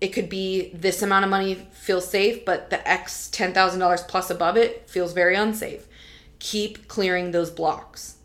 It 0.00 0.08
could 0.08 0.28
be 0.28 0.70
this 0.74 1.02
amount 1.02 1.24
of 1.24 1.30
money 1.30 1.54
feels 1.72 2.08
safe, 2.08 2.44
but 2.44 2.70
the 2.70 2.86
X 2.88 3.30
$10,000 3.32 4.08
plus 4.08 4.30
above 4.30 4.56
it 4.56 4.88
feels 4.88 5.12
very 5.12 5.34
unsafe. 5.34 5.86
Keep 6.38 6.86
clearing 6.86 7.30
those 7.30 7.50
blocks. 7.50 8.16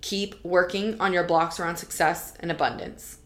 Keep 0.00 0.44
working 0.44 1.00
on 1.00 1.12
your 1.12 1.24
blocks 1.24 1.58
around 1.58 1.76
success 1.76 2.34
and 2.40 2.50
abundance 2.50 3.18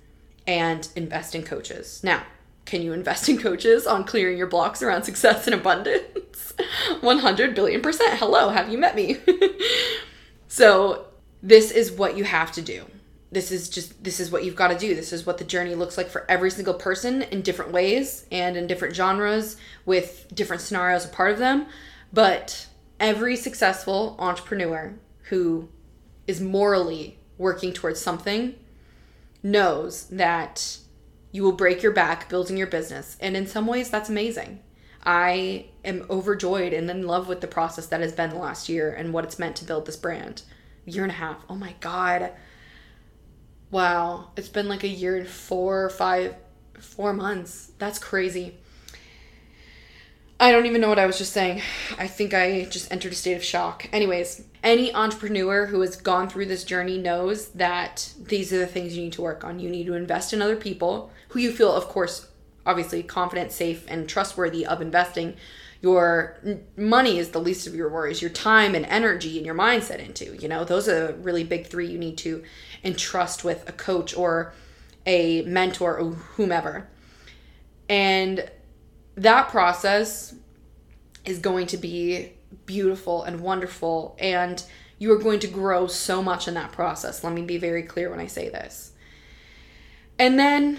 and 0.47 0.89
invest 0.95 1.35
in 1.35 1.43
coaches. 1.43 2.01
Now, 2.05 2.23
can 2.65 2.83
you 2.83 2.93
invest 2.93 3.29
in 3.29 3.39
coaches 3.39 3.87
on 3.87 4.05
clearing 4.05 4.39
your 4.39 4.47
blocks 4.47 4.83
around 4.83 5.03
success 5.11 5.47
and 5.47 5.55
abundance? 5.55 6.53
100 7.01 7.55
billion 7.55 7.81
percent. 7.81 8.19
Hello, 8.19 8.51
have 8.51 8.71
you 8.71 8.79
met 8.79 8.95
me? 8.95 9.17
So, 10.51 11.07
this 11.45 11.71
is 11.71 11.93
what 11.93 12.17
you 12.17 12.25
have 12.25 12.51
to 12.53 12.61
do. 12.61 12.85
This 13.31 13.53
is 13.53 13.69
just 13.69 14.03
this 14.03 14.19
is 14.19 14.33
what 14.33 14.45
you've 14.45 14.57
got 14.57 14.69
to 14.69 14.77
do. 14.77 14.97
This 14.97 15.13
is 15.13 15.25
what 15.25 15.39
the 15.39 15.45
journey 15.45 15.77
looks 15.77 15.97
like 15.97 16.09
for 16.09 16.29
every 16.29 16.51
single 16.51 16.75
person 16.75 17.23
in 17.23 17.43
different 17.43 17.71
ways 17.71 18.27
and 18.33 18.57
in 18.57 18.67
different 18.67 18.97
genres 18.97 19.57
with 19.87 20.27
different 20.35 20.61
scenarios 20.61 21.05
a 21.05 21.09
part 21.09 21.31
of 21.31 21.39
them. 21.39 21.67
But 22.13 22.67
every 22.99 23.37
successful 23.37 24.17
entrepreneur 24.19 24.95
who 25.29 25.69
is 26.27 26.41
morally 26.41 27.21
working 27.39 27.73
towards 27.73 28.01
something 28.01 28.57
knows 29.45 30.09
that 30.09 30.79
you 31.31 31.45
will 31.45 31.53
break 31.53 31.81
your 31.81 31.93
back 31.93 32.29
building 32.29 32.57
your 32.57 32.67
business. 32.67 33.17
And 33.21 33.37
in 33.37 33.47
some 33.47 33.69
ways, 33.69 33.89
that's 33.89 34.09
amazing. 34.09 34.59
I 35.05 35.67
am 35.85 36.05
overjoyed 36.11 36.73
and 36.73 36.91
in 36.91 37.07
love 37.07 37.29
with 37.29 37.41
the 37.41 37.47
process 37.47 37.87
that 37.87 38.01
has 38.01 38.13
been 38.13 38.31
the 38.31 38.37
last 38.37 38.69
year 38.69 38.93
and 38.93 39.13
what 39.13 39.25
it's 39.25 39.39
meant 39.39 39.57
to 39.57 39.65
build 39.65 39.87
this 39.87 39.97
brand. 39.97 40.43
Year 40.85 41.05
and 41.05 41.13
a 41.13 41.17
half. 41.17 41.45
Oh 41.49 41.55
my 41.55 41.75
God. 41.81 42.33
Wow. 43.71 44.31
It's 44.37 44.49
been 44.49 44.69
like 44.69 44.85
a 44.85 44.89
year 44.89 45.17
and 45.17 45.29
four, 45.29 45.89
five, 45.91 46.35
four 46.79 47.13
months. 47.13 47.73
That's 47.79 47.99
crazy. 47.99 48.57
I 50.43 50.53
don't 50.53 50.65
even 50.65 50.81
know 50.81 50.89
what 50.89 50.99
I 50.99 51.05
was 51.05 51.19
just 51.19 51.35
saying. 51.35 51.61
I 51.99 52.07
think 52.07 52.33
I 52.33 52.65
just 52.65 52.91
entered 52.91 53.13
a 53.13 53.15
state 53.15 53.35
of 53.35 53.45
shock. 53.45 53.87
Anyways, 53.93 54.43
any 54.63 54.93
entrepreneur 54.95 55.67
who 55.67 55.83
has 55.83 55.97
gone 55.97 56.31
through 56.31 56.47
this 56.47 56.65
journey 56.65 56.97
knows 56.97 57.49
that 57.49 58.11
these 58.19 58.51
are 58.51 58.59
the 58.59 58.67
things 58.67 58.97
you 58.97 59.05
need 59.05 59.13
to 59.13 59.23
work 59.23 59.45
on. 59.45 59.61
You 59.61 59.69
need 59.69 59.85
to 59.85 59.93
invest 59.93 60.33
in 60.33 60.41
other 60.41 60.57
people 60.57 61.11
who 61.29 61.41
you 61.41 61.53
feel, 61.53 61.71
of 61.71 61.89
course, 61.89 62.27
obviously 62.67 63.03
confident, 63.03 63.53
safe, 63.53 63.85
and 63.89 64.09
trustworthy 64.09 64.67
of 64.67 64.81
investing 64.81 65.37
your 65.83 66.37
money 66.77 67.19
is 67.19 67.31
the 67.31 67.41
least 67.41 67.67
of 67.67 67.75
your 67.75 67.89
worries 67.89 68.21
your 68.21 68.31
time 68.31 68.75
and 68.75 68.85
energy 68.87 69.39
and 69.39 69.47
your 69.47 69.55
mindset 69.55 69.99
into 69.99 70.37
you 70.37 70.49
know? 70.49 70.65
Those 70.65 70.89
are 70.89 71.15
really 71.15 71.45
big 71.45 71.67
three 71.67 71.87
you 71.87 71.99
need 71.99 72.19
to 72.19 72.43
entrust 72.85 73.45
with 73.45 73.69
a 73.69 73.73
coach 73.73 74.15
or 74.15 74.53
a 75.07 75.43
mentor 75.43 75.99
or 75.99 76.11
whomever. 76.13 76.89
And 77.89 78.51
that 79.17 79.49
process 79.49 80.35
is 81.25 81.39
going 81.39 81.67
to 81.69 81.77
be 81.77 82.33
beautiful 82.67 83.23
and 83.23 83.41
wonderful 83.41 84.17
and 84.19 84.63
you 84.99 85.11
are 85.13 85.19
going 85.19 85.41
to 85.41 85.49
grow 85.49 85.87
so 85.87 86.23
much 86.23 86.47
in 86.47 86.55
that 86.55 86.73
process. 86.73 87.25
Let 87.25 87.33
me 87.33 87.43
be 87.43 87.57
very 87.57 87.83
clear 87.83 88.11
when 88.11 88.21
i 88.21 88.27
say 88.27 88.51
this. 88.51 88.93
And 90.19 90.39
then 90.39 90.79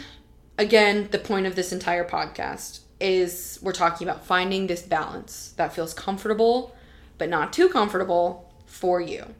again, 0.62 1.08
the 1.10 1.18
point 1.18 1.48
of 1.48 1.56
this 1.56 1.74
entire 1.74 2.08
podcast 2.08 2.82
is 3.00 3.60
we're 3.64 3.72
talking 3.72 4.08
about 4.08 4.24
finding 4.24 4.68
this 4.68 4.84
balance 4.84 5.54
that 5.58 5.74
feels 5.74 5.94
comfortable, 5.94 6.76
but 7.18 7.30
not 7.30 7.52
too 7.52 7.68
comfortable 7.68 8.54
for 8.68 9.02
you. 9.02 9.34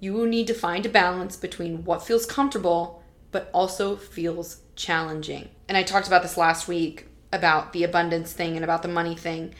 You 0.00 0.26
need 0.26 0.48
to 0.48 0.54
find 0.54 0.84
a 0.84 0.88
balance 0.88 1.36
between 1.36 1.84
what 1.84 2.04
feels 2.04 2.26
comfortable, 2.26 3.02
but 3.30 3.48
also 3.54 3.94
feels 3.96 4.60
challenging. 4.74 5.48
And 5.68 5.78
I 5.78 5.84
talked 5.84 6.08
about 6.08 6.22
this 6.22 6.36
last 6.36 6.66
week 6.66 7.06
about 7.32 7.72
the 7.72 7.84
abundance 7.84 8.32
thing 8.32 8.56
and 8.56 8.64
about 8.64 8.82
the 8.82 8.88
money 8.88 9.14
thing. 9.14 9.54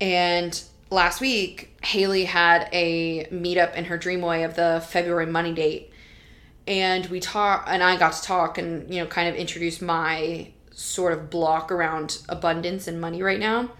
And 0.00 0.62
last 0.90 1.20
week, 1.20 1.76
Haley 1.82 2.24
had 2.24 2.68
a 2.72 3.24
meetup 3.32 3.74
in 3.74 3.86
her 3.86 3.98
Dreamway 3.98 4.44
of 4.44 4.54
the 4.54 4.84
February 4.88 5.26
money 5.26 5.52
date 5.52 5.90
and 6.66 7.06
we 7.06 7.20
talk 7.20 7.66
and 7.68 7.82
i 7.82 7.96
got 7.96 8.12
to 8.12 8.22
talk 8.22 8.58
and 8.58 8.92
you 8.92 9.00
know 9.00 9.06
kind 9.06 9.28
of 9.28 9.34
introduce 9.34 9.82
my 9.82 10.50
sort 10.74 11.12
of 11.12 11.30
block 11.30 11.70
around 11.70 12.20
abundance 12.28 12.88
and 12.88 13.00
money 13.00 13.22
right 13.22 13.38
now. 13.38 13.70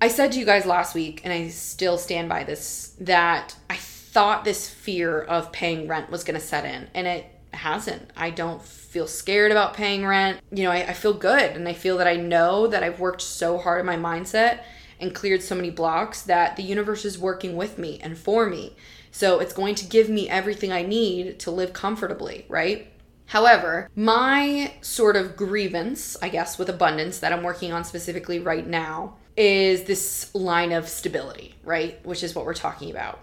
I 0.00 0.08
said 0.08 0.32
to 0.32 0.38
you 0.38 0.44
guys 0.44 0.66
last 0.66 0.94
week 0.94 1.20
and 1.24 1.32
i 1.32 1.48
still 1.48 1.96
stand 1.96 2.28
by 2.28 2.44
this 2.44 2.96
that 3.00 3.54
i 3.68 3.76
thought 3.76 4.44
this 4.44 4.68
fear 4.68 5.20
of 5.20 5.52
paying 5.52 5.86
rent 5.86 6.10
was 6.10 6.24
going 6.24 6.38
to 6.38 6.44
set 6.44 6.64
in 6.64 6.88
and 6.94 7.06
it 7.06 7.26
hasn't. 7.52 8.10
I 8.16 8.30
don't 8.30 8.62
feel 8.62 9.06
scared 9.06 9.50
about 9.50 9.74
paying 9.74 10.06
rent. 10.06 10.40
You 10.50 10.64
know 10.64 10.70
I, 10.70 10.88
I 10.88 10.92
feel 10.92 11.14
good 11.14 11.56
and 11.56 11.68
i 11.68 11.74
feel 11.74 11.98
that 11.98 12.08
i 12.08 12.16
know 12.16 12.66
that 12.66 12.82
i've 12.82 12.98
worked 12.98 13.22
so 13.22 13.58
hard 13.58 13.80
in 13.80 13.86
my 13.86 13.96
mindset 13.96 14.64
and 14.98 15.14
cleared 15.14 15.42
so 15.42 15.54
many 15.54 15.70
blocks 15.70 16.22
that 16.22 16.56
the 16.56 16.62
universe 16.62 17.04
is 17.04 17.18
working 17.18 17.56
with 17.56 17.78
me 17.78 18.00
and 18.02 18.18
for 18.18 18.46
me 18.46 18.76
so 19.10 19.40
it's 19.40 19.52
going 19.52 19.74
to 19.76 19.86
give 19.86 20.08
me 20.08 20.28
everything 20.28 20.72
I 20.72 20.82
need 20.82 21.38
to 21.40 21.50
live 21.50 21.72
comfortably, 21.72 22.46
right? 22.48 22.88
However, 23.26 23.88
my 23.94 24.72
sort 24.80 25.14
of 25.16 25.36
grievance, 25.36 26.16
I 26.20 26.28
guess, 26.28 26.58
with 26.58 26.68
abundance 26.68 27.20
that 27.20 27.32
I'm 27.32 27.44
working 27.44 27.72
on 27.72 27.84
specifically 27.84 28.40
right 28.40 28.66
now 28.66 29.16
is 29.36 29.84
this 29.84 30.34
line 30.34 30.72
of 30.72 30.88
stability, 30.88 31.54
right? 31.62 32.04
Which 32.04 32.24
is 32.24 32.34
what 32.34 32.44
we're 32.44 32.54
talking 32.54 32.90
about. 32.90 33.20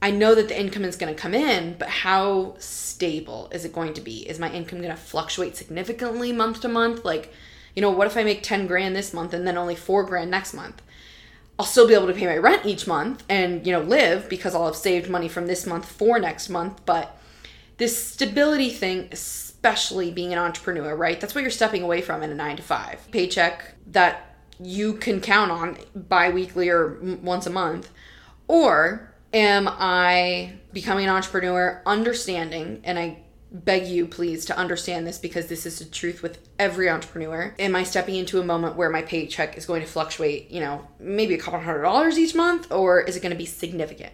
I 0.00 0.10
know 0.10 0.34
that 0.34 0.48
the 0.48 0.58
income 0.58 0.84
is 0.84 0.96
going 0.96 1.14
to 1.14 1.20
come 1.20 1.34
in, 1.34 1.76
but 1.78 1.88
how 1.88 2.56
stable 2.58 3.48
is 3.52 3.64
it 3.64 3.72
going 3.72 3.94
to 3.94 4.00
be? 4.00 4.28
Is 4.28 4.38
my 4.38 4.52
income 4.52 4.80
going 4.80 4.90
to 4.90 4.96
fluctuate 4.96 5.56
significantly 5.56 6.32
month 6.32 6.60
to 6.62 6.68
month? 6.68 7.04
Like, 7.04 7.32
you 7.76 7.82
know, 7.82 7.90
what 7.90 8.06
if 8.06 8.16
I 8.16 8.24
make 8.24 8.42
10 8.42 8.66
grand 8.66 8.96
this 8.96 9.14
month 9.14 9.32
and 9.32 9.46
then 9.46 9.56
only 9.56 9.76
4 9.76 10.04
grand 10.04 10.30
next 10.30 10.54
month? 10.54 10.82
I'll 11.62 11.68
still 11.68 11.86
be 11.86 11.94
able 11.94 12.08
to 12.08 12.12
pay 12.12 12.26
my 12.26 12.38
rent 12.38 12.66
each 12.66 12.88
month 12.88 13.22
and, 13.28 13.64
you 13.64 13.70
know, 13.70 13.82
live 13.82 14.28
because 14.28 14.52
I'll 14.52 14.66
have 14.66 14.74
saved 14.74 15.08
money 15.08 15.28
from 15.28 15.46
this 15.46 15.64
month 15.64 15.88
for 15.88 16.18
next 16.18 16.48
month, 16.48 16.84
but 16.84 17.16
this 17.76 18.04
stability 18.04 18.70
thing, 18.70 19.08
especially 19.12 20.10
being 20.10 20.32
an 20.32 20.40
entrepreneur, 20.40 20.96
right? 20.96 21.20
That's 21.20 21.36
what 21.36 21.42
you're 21.42 21.52
stepping 21.52 21.84
away 21.84 22.00
from 22.00 22.24
in 22.24 22.32
a 22.32 22.34
9 22.34 22.56
to 22.56 22.62
5. 22.64 23.12
Paycheck 23.12 23.76
that 23.92 24.34
you 24.58 24.94
can 24.94 25.20
count 25.20 25.52
on 25.52 25.78
bi-weekly 25.94 26.68
or 26.68 26.98
once 27.22 27.46
a 27.46 27.50
month 27.50 27.92
or 28.48 29.14
am 29.32 29.68
I 29.70 30.54
becoming 30.72 31.04
an 31.04 31.14
entrepreneur, 31.14 31.80
understanding, 31.86 32.80
and 32.82 32.98
I 32.98 33.21
beg 33.52 33.86
you 33.86 34.06
please 34.06 34.44
to 34.46 34.56
understand 34.56 35.06
this 35.06 35.18
because 35.18 35.46
this 35.46 35.66
is 35.66 35.78
the 35.78 35.84
truth 35.84 36.22
with 36.22 36.38
every 36.58 36.88
entrepreneur. 36.88 37.54
Am 37.58 37.76
I 37.76 37.82
stepping 37.82 38.16
into 38.16 38.40
a 38.40 38.44
moment 38.44 38.76
where 38.76 38.90
my 38.90 39.02
paycheck 39.02 39.58
is 39.58 39.66
going 39.66 39.82
to 39.82 39.86
fluctuate, 39.86 40.50
you 40.50 40.60
know, 40.60 40.86
maybe 40.98 41.34
a 41.34 41.38
couple 41.38 41.60
hundred 41.60 41.82
dollars 41.82 42.18
each 42.18 42.34
month, 42.34 42.72
or 42.72 43.00
is 43.00 43.16
it 43.16 43.20
going 43.20 43.32
to 43.32 43.38
be 43.38 43.46
significant? 43.46 44.12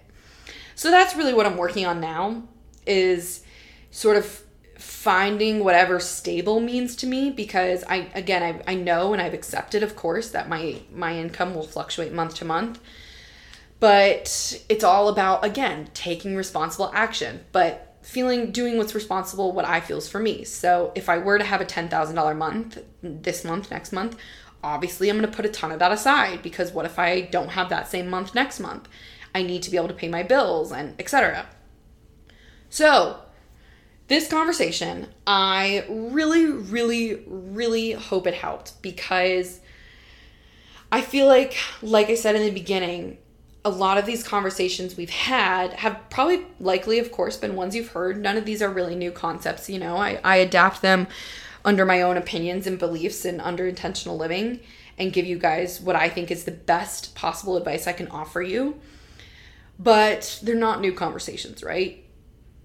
So 0.74 0.90
that's 0.90 1.16
really 1.16 1.34
what 1.34 1.46
I'm 1.46 1.56
working 1.56 1.86
on 1.86 2.00
now 2.00 2.42
is 2.86 3.42
sort 3.90 4.16
of 4.16 4.42
finding 4.76 5.64
whatever 5.64 5.98
stable 5.98 6.60
means 6.60 6.94
to 6.96 7.06
me 7.06 7.30
because 7.30 7.82
I 7.88 8.08
again 8.14 8.42
I, 8.44 8.72
I 8.72 8.74
know 8.76 9.12
and 9.12 9.20
I've 9.20 9.34
accepted 9.34 9.82
of 9.82 9.96
course 9.96 10.30
that 10.30 10.48
my 10.48 10.76
my 10.92 11.18
income 11.18 11.56
will 11.56 11.66
fluctuate 11.66 12.12
month 12.12 12.36
to 12.36 12.44
month 12.44 12.78
but 13.80 14.60
it's 14.68 14.82
all 14.82 15.08
about, 15.08 15.44
again, 15.44 15.88
taking 15.94 16.34
responsible 16.34 16.90
action, 16.92 17.44
but 17.52 17.87
feeling, 18.08 18.50
doing 18.50 18.78
what's 18.78 18.94
responsible, 18.94 19.52
what 19.52 19.66
I 19.66 19.80
feel 19.80 19.98
is 19.98 20.08
for 20.08 20.18
me. 20.18 20.42
So 20.42 20.92
if 20.94 21.10
I 21.10 21.18
were 21.18 21.36
to 21.36 21.44
have 21.44 21.60
a 21.60 21.66
$10,000 21.66 22.36
month 22.38 22.78
this 23.02 23.44
month, 23.44 23.70
next 23.70 23.92
month, 23.92 24.16
obviously 24.64 25.10
I'm 25.10 25.18
going 25.18 25.30
to 25.30 25.36
put 25.36 25.44
a 25.44 25.50
ton 25.50 25.72
of 25.72 25.78
that 25.80 25.92
aside 25.92 26.42
because 26.42 26.72
what 26.72 26.86
if 26.86 26.98
I 26.98 27.20
don't 27.20 27.50
have 27.50 27.68
that 27.68 27.86
same 27.86 28.08
month 28.08 28.34
next 28.34 28.60
month? 28.60 28.88
I 29.34 29.42
need 29.42 29.62
to 29.64 29.70
be 29.70 29.76
able 29.76 29.88
to 29.88 29.94
pay 29.94 30.08
my 30.08 30.22
bills 30.22 30.72
and 30.72 30.98
etc. 30.98 31.48
So, 32.70 33.20
this 34.06 34.26
conversation, 34.26 35.08
I 35.26 35.84
really, 35.90 36.46
really, 36.46 37.22
really 37.26 37.92
hope 37.92 38.26
it 38.26 38.32
helped 38.32 38.80
because 38.80 39.60
I 40.90 41.02
feel 41.02 41.26
like, 41.26 41.58
like 41.82 42.08
I 42.08 42.14
said 42.14 42.36
in 42.36 42.42
the 42.42 42.50
beginning, 42.50 43.18
a 43.64 43.70
lot 43.70 43.98
of 43.98 44.06
these 44.06 44.22
conversations 44.22 44.96
we've 44.96 45.10
had 45.10 45.72
have 45.74 45.98
probably 46.10 46.46
likely 46.60 46.98
of 46.98 47.10
course 47.10 47.36
been 47.36 47.56
ones 47.56 47.74
you've 47.74 47.88
heard. 47.88 48.20
None 48.20 48.36
of 48.36 48.44
these 48.44 48.62
are 48.62 48.70
really 48.70 48.94
new 48.94 49.10
concepts 49.10 49.68
you 49.68 49.78
know? 49.78 49.96
I, 49.96 50.20
I 50.24 50.36
adapt 50.36 50.82
them 50.82 51.08
under 51.64 51.84
my 51.84 52.02
own 52.02 52.16
opinions 52.16 52.66
and 52.66 52.78
beliefs 52.78 53.24
and 53.24 53.40
under 53.40 53.66
intentional 53.66 54.16
living 54.16 54.60
and 54.96 55.12
give 55.12 55.26
you 55.26 55.38
guys 55.38 55.80
what 55.80 55.96
i 55.96 56.08
think 56.08 56.30
is 56.30 56.44
the 56.44 56.50
best 56.50 57.14
possible 57.14 57.56
advice 57.56 57.86
i 57.86 57.92
can 57.92 58.08
offer 58.08 58.42
you. 58.42 58.80
But 59.78 60.40
they're 60.42 60.54
not 60.54 60.80
new 60.80 60.92
conversations 60.92 61.62
right? 61.62 62.04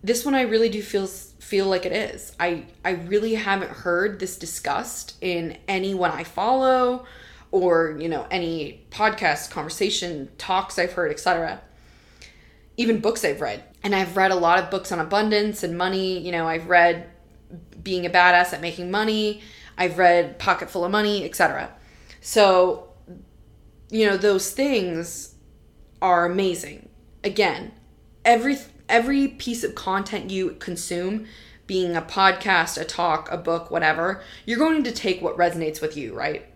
This 0.03 0.23
one 0.25 0.35
i 0.35 0.41
really 0.41 0.69
do 0.69 0.81
feel 0.81 1.07
feel 1.07 1.67
like 1.67 1.85
it 1.85 1.91
is. 1.91 2.33
I 2.39 2.65
i 2.85 2.91
really 2.91 3.33
haven't 3.33 3.71
heard 3.71 4.19
this 4.19 4.37
discussed 4.37 5.15
in 5.21 5.57
anyone 5.67 6.11
i 6.11 6.23
follow 6.23 7.05
or 7.53 7.95
you 7.99 8.09
know 8.09 8.25
any 8.31 8.83
podcast 8.89 9.51
conversation 9.51 10.27
talks 10.39 10.79
i've 10.79 10.93
heard 10.93 11.11
etc 11.11 11.61
even 12.75 12.99
books 12.99 13.23
i've 13.23 13.39
read. 13.39 13.63
And 13.83 13.93
i've 13.93 14.17
read 14.17 14.31
a 14.31 14.35
lot 14.35 14.57
of 14.57 14.71
books 14.71 14.91
on 14.91 14.99
abundance 14.99 15.63
and 15.63 15.77
money. 15.77 16.17
You 16.17 16.31
know 16.31 16.47
i've 16.47 16.67
read 16.67 17.09
being 17.81 18.05
a 18.05 18.09
badass 18.09 18.51
at 18.53 18.61
making 18.61 18.89
money. 18.89 19.41
I've 19.77 19.97
read 19.97 20.39
pocket 20.39 20.69
full 20.69 20.83
of 20.83 20.91
money 20.91 21.23
etc 21.23 21.71
so 22.19 22.89
you 23.91 24.07
know 24.07 24.17
those 24.17 24.51
things 24.51 25.35
are 26.01 26.25
amazing. 26.25 26.89
Again 27.23 27.71
every 28.25 28.57
every 28.89 29.27
piece 29.27 29.63
of 29.63 29.75
content 29.75 30.31
you 30.31 30.51
consume 30.59 31.27
being 31.67 31.95
a 31.95 32.01
podcast 32.01 32.81
a 32.81 32.83
talk 32.83 33.31
a 33.31 33.37
book 33.37 33.69
whatever 33.69 34.23
you're 34.45 34.57
going 34.57 34.83
to 34.83 34.91
take 34.91 35.21
what 35.21 35.37
resonates 35.37 35.81
with 35.81 35.95
you 35.95 36.13
right 36.13 36.52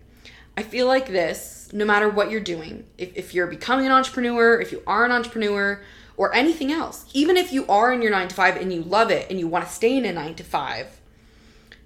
I 0.57 0.63
feel 0.63 0.87
like 0.87 1.07
this, 1.07 1.69
no 1.71 1.85
matter 1.85 2.09
what 2.09 2.31
you're 2.31 2.41
doing, 2.41 2.85
if, 2.97 3.15
if 3.15 3.33
you're 3.33 3.47
becoming 3.47 3.85
an 3.85 3.91
entrepreneur, 3.91 4.59
if 4.59 4.71
you 4.71 4.81
are 4.87 5.05
an 5.05 5.11
entrepreneur, 5.11 5.81
or 6.17 6.33
anything 6.33 6.71
else, 6.71 7.05
even 7.13 7.37
if 7.37 7.53
you 7.53 7.65
are 7.67 7.93
in 7.93 8.01
your 8.01 8.11
nine 8.11 8.27
to 8.27 8.35
five 8.35 8.57
and 8.57 8.73
you 8.73 8.81
love 8.81 9.11
it 9.11 9.29
and 9.29 9.39
you 9.39 9.47
want 9.47 9.65
to 9.65 9.71
stay 9.71 9.95
in 9.95 10.03
a 10.03 10.11
nine 10.11 10.33
to 10.33 10.43
five, 10.43 10.99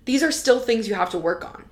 these 0.05 0.23
are 0.23 0.31
still 0.31 0.59
things 0.59 0.87
you 0.87 0.95
have 0.95 1.09
to 1.09 1.19
work 1.19 1.43
on. 1.43 1.65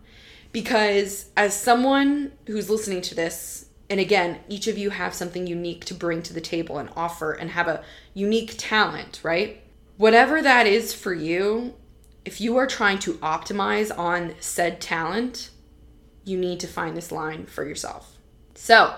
Because 0.51 1.29
as 1.37 1.53
someone 1.55 2.33
who's 2.47 2.69
listening 2.69 3.01
to 3.03 3.15
this, 3.15 3.67
and 3.89 3.99
again, 3.99 4.39
each 4.49 4.67
of 4.67 4.77
you 4.77 4.89
have 4.89 5.13
something 5.13 5.47
unique 5.47 5.85
to 5.85 5.93
bring 5.93 6.21
to 6.23 6.33
the 6.33 6.41
table 6.41 6.77
and 6.77 6.89
offer 6.95 7.31
and 7.31 7.51
have 7.51 7.67
a 7.67 7.83
unique 8.13 8.55
talent, 8.57 9.21
right? 9.23 9.61
Whatever 9.97 10.41
that 10.41 10.67
is 10.67 10.93
for 10.93 11.13
you, 11.13 11.75
if 12.25 12.41
you 12.41 12.57
are 12.57 12.67
trying 12.67 12.99
to 12.99 13.13
optimize 13.15 13.97
on 13.97 14.35
said 14.39 14.81
talent, 14.81 15.49
you 16.29 16.37
need 16.37 16.59
to 16.59 16.67
find 16.67 16.95
this 16.95 17.11
line 17.11 17.45
for 17.45 17.65
yourself. 17.65 18.17
So, 18.55 18.95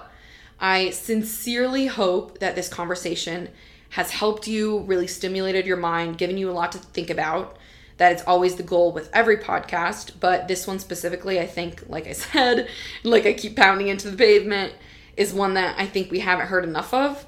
I 0.59 0.91
sincerely 0.91 1.87
hope 1.87 2.39
that 2.39 2.55
this 2.55 2.69
conversation 2.69 3.49
has 3.91 4.11
helped 4.11 4.47
you, 4.47 4.79
really 4.81 5.07
stimulated 5.07 5.65
your 5.65 5.77
mind, 5.77 6.17
given 6.17 6.37
you 6.37 6.49
a 6.49 6.53
lot 6.53 6.71
to 6.73 6.77
think 6.77 7.09
about. 7.09 7.57
That 7.97 8.13
it's 8.13 8.23
always 8.23 8.55
the 8.55 8.63
goal 8.63 8.91
with 8.91 9.09
every 9.13 9.37
podcast, 9.37 10.13
but 10.19 10.47
this 10.47 10.65
one 10.65 10.79
specifically, 10.79 11.39
I 11.39 11.47
think, 11.47 11.83
like 11.87 12.07
I 12.07 12.13
said, 12.13 12.67
like 13.03 13.25
I 13.25 13.33
keep 13.33 13.55
pounding 13.55 13.87
into 13.87 14.09
the 14.09 14.17
pavement, 14.17 14.73
is 15.17 15.33
one 15.33 15.55
that 15.55 15.79
I 15.79 15.85
think 15.85 16.11
we 16.11 16.19
haven't 16.19 16.47
heard 16.47 16.63
enough 16.63 16.93
of. 16.93 17.25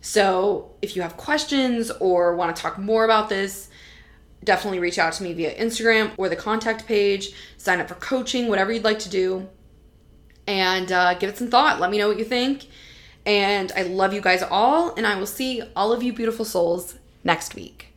So, 0.00 0.72
if 0.82 0.96
you 0.96 1.02
have 1.02 1.16
questions 1.16 1.90
or 1.92 2.34
want 2.34 2.54
to 2.54 2.60
talk 2.60 2.78
more 2.78 3.04
about 3.04 3.28
this, 3.28 3.68
definitely 4.44 4.78
reach 4.78 4.98
out 4.98 5.12
to 5.14 5.22
me 5.22 5.32
via 5.32 5.54
Instagram 5.54 6.12
or 6.16 6.28
the 6.28 6.36
contact 6.36 6.86
page, 6.86 7.32
sign 7.56 7.80
up 7.80 7.88
for 7.88 7.94
coaching, 7.94 8.48
whatever 8.48 8.72
you'd 8.72 8.84
like 8.84 8.98
to 9.00 9.08
do, 9.08 9.48
and 10.46 10.90
uh, 10.90 11.14
give 11.14 11.30
it 11.30 11.38
some 11.38 11.48
thought. 11.48 11.80
Let 11.80 11.90
me 11.90 11.98
know 11.98 12.08
what 12.08 12.18
you 12.18 12.24
think. 12.24 12.66
And 13.24 13.70
I 13.76 13.82
love 13.82 14.12
you 14.12 14.20
guys 14.20 14.42
all, 14.42 14.94
and 14.96 15.06
I 15.06 15.16
will 15.16 15.26
see 15.26 15.62
all 15.76 15.92
of 15.92 16.02
you 16.02 16.12
beautiful 16.12 16.44
souls 16.44 16.96
next 17.22 17.54
week. 17.54 17.91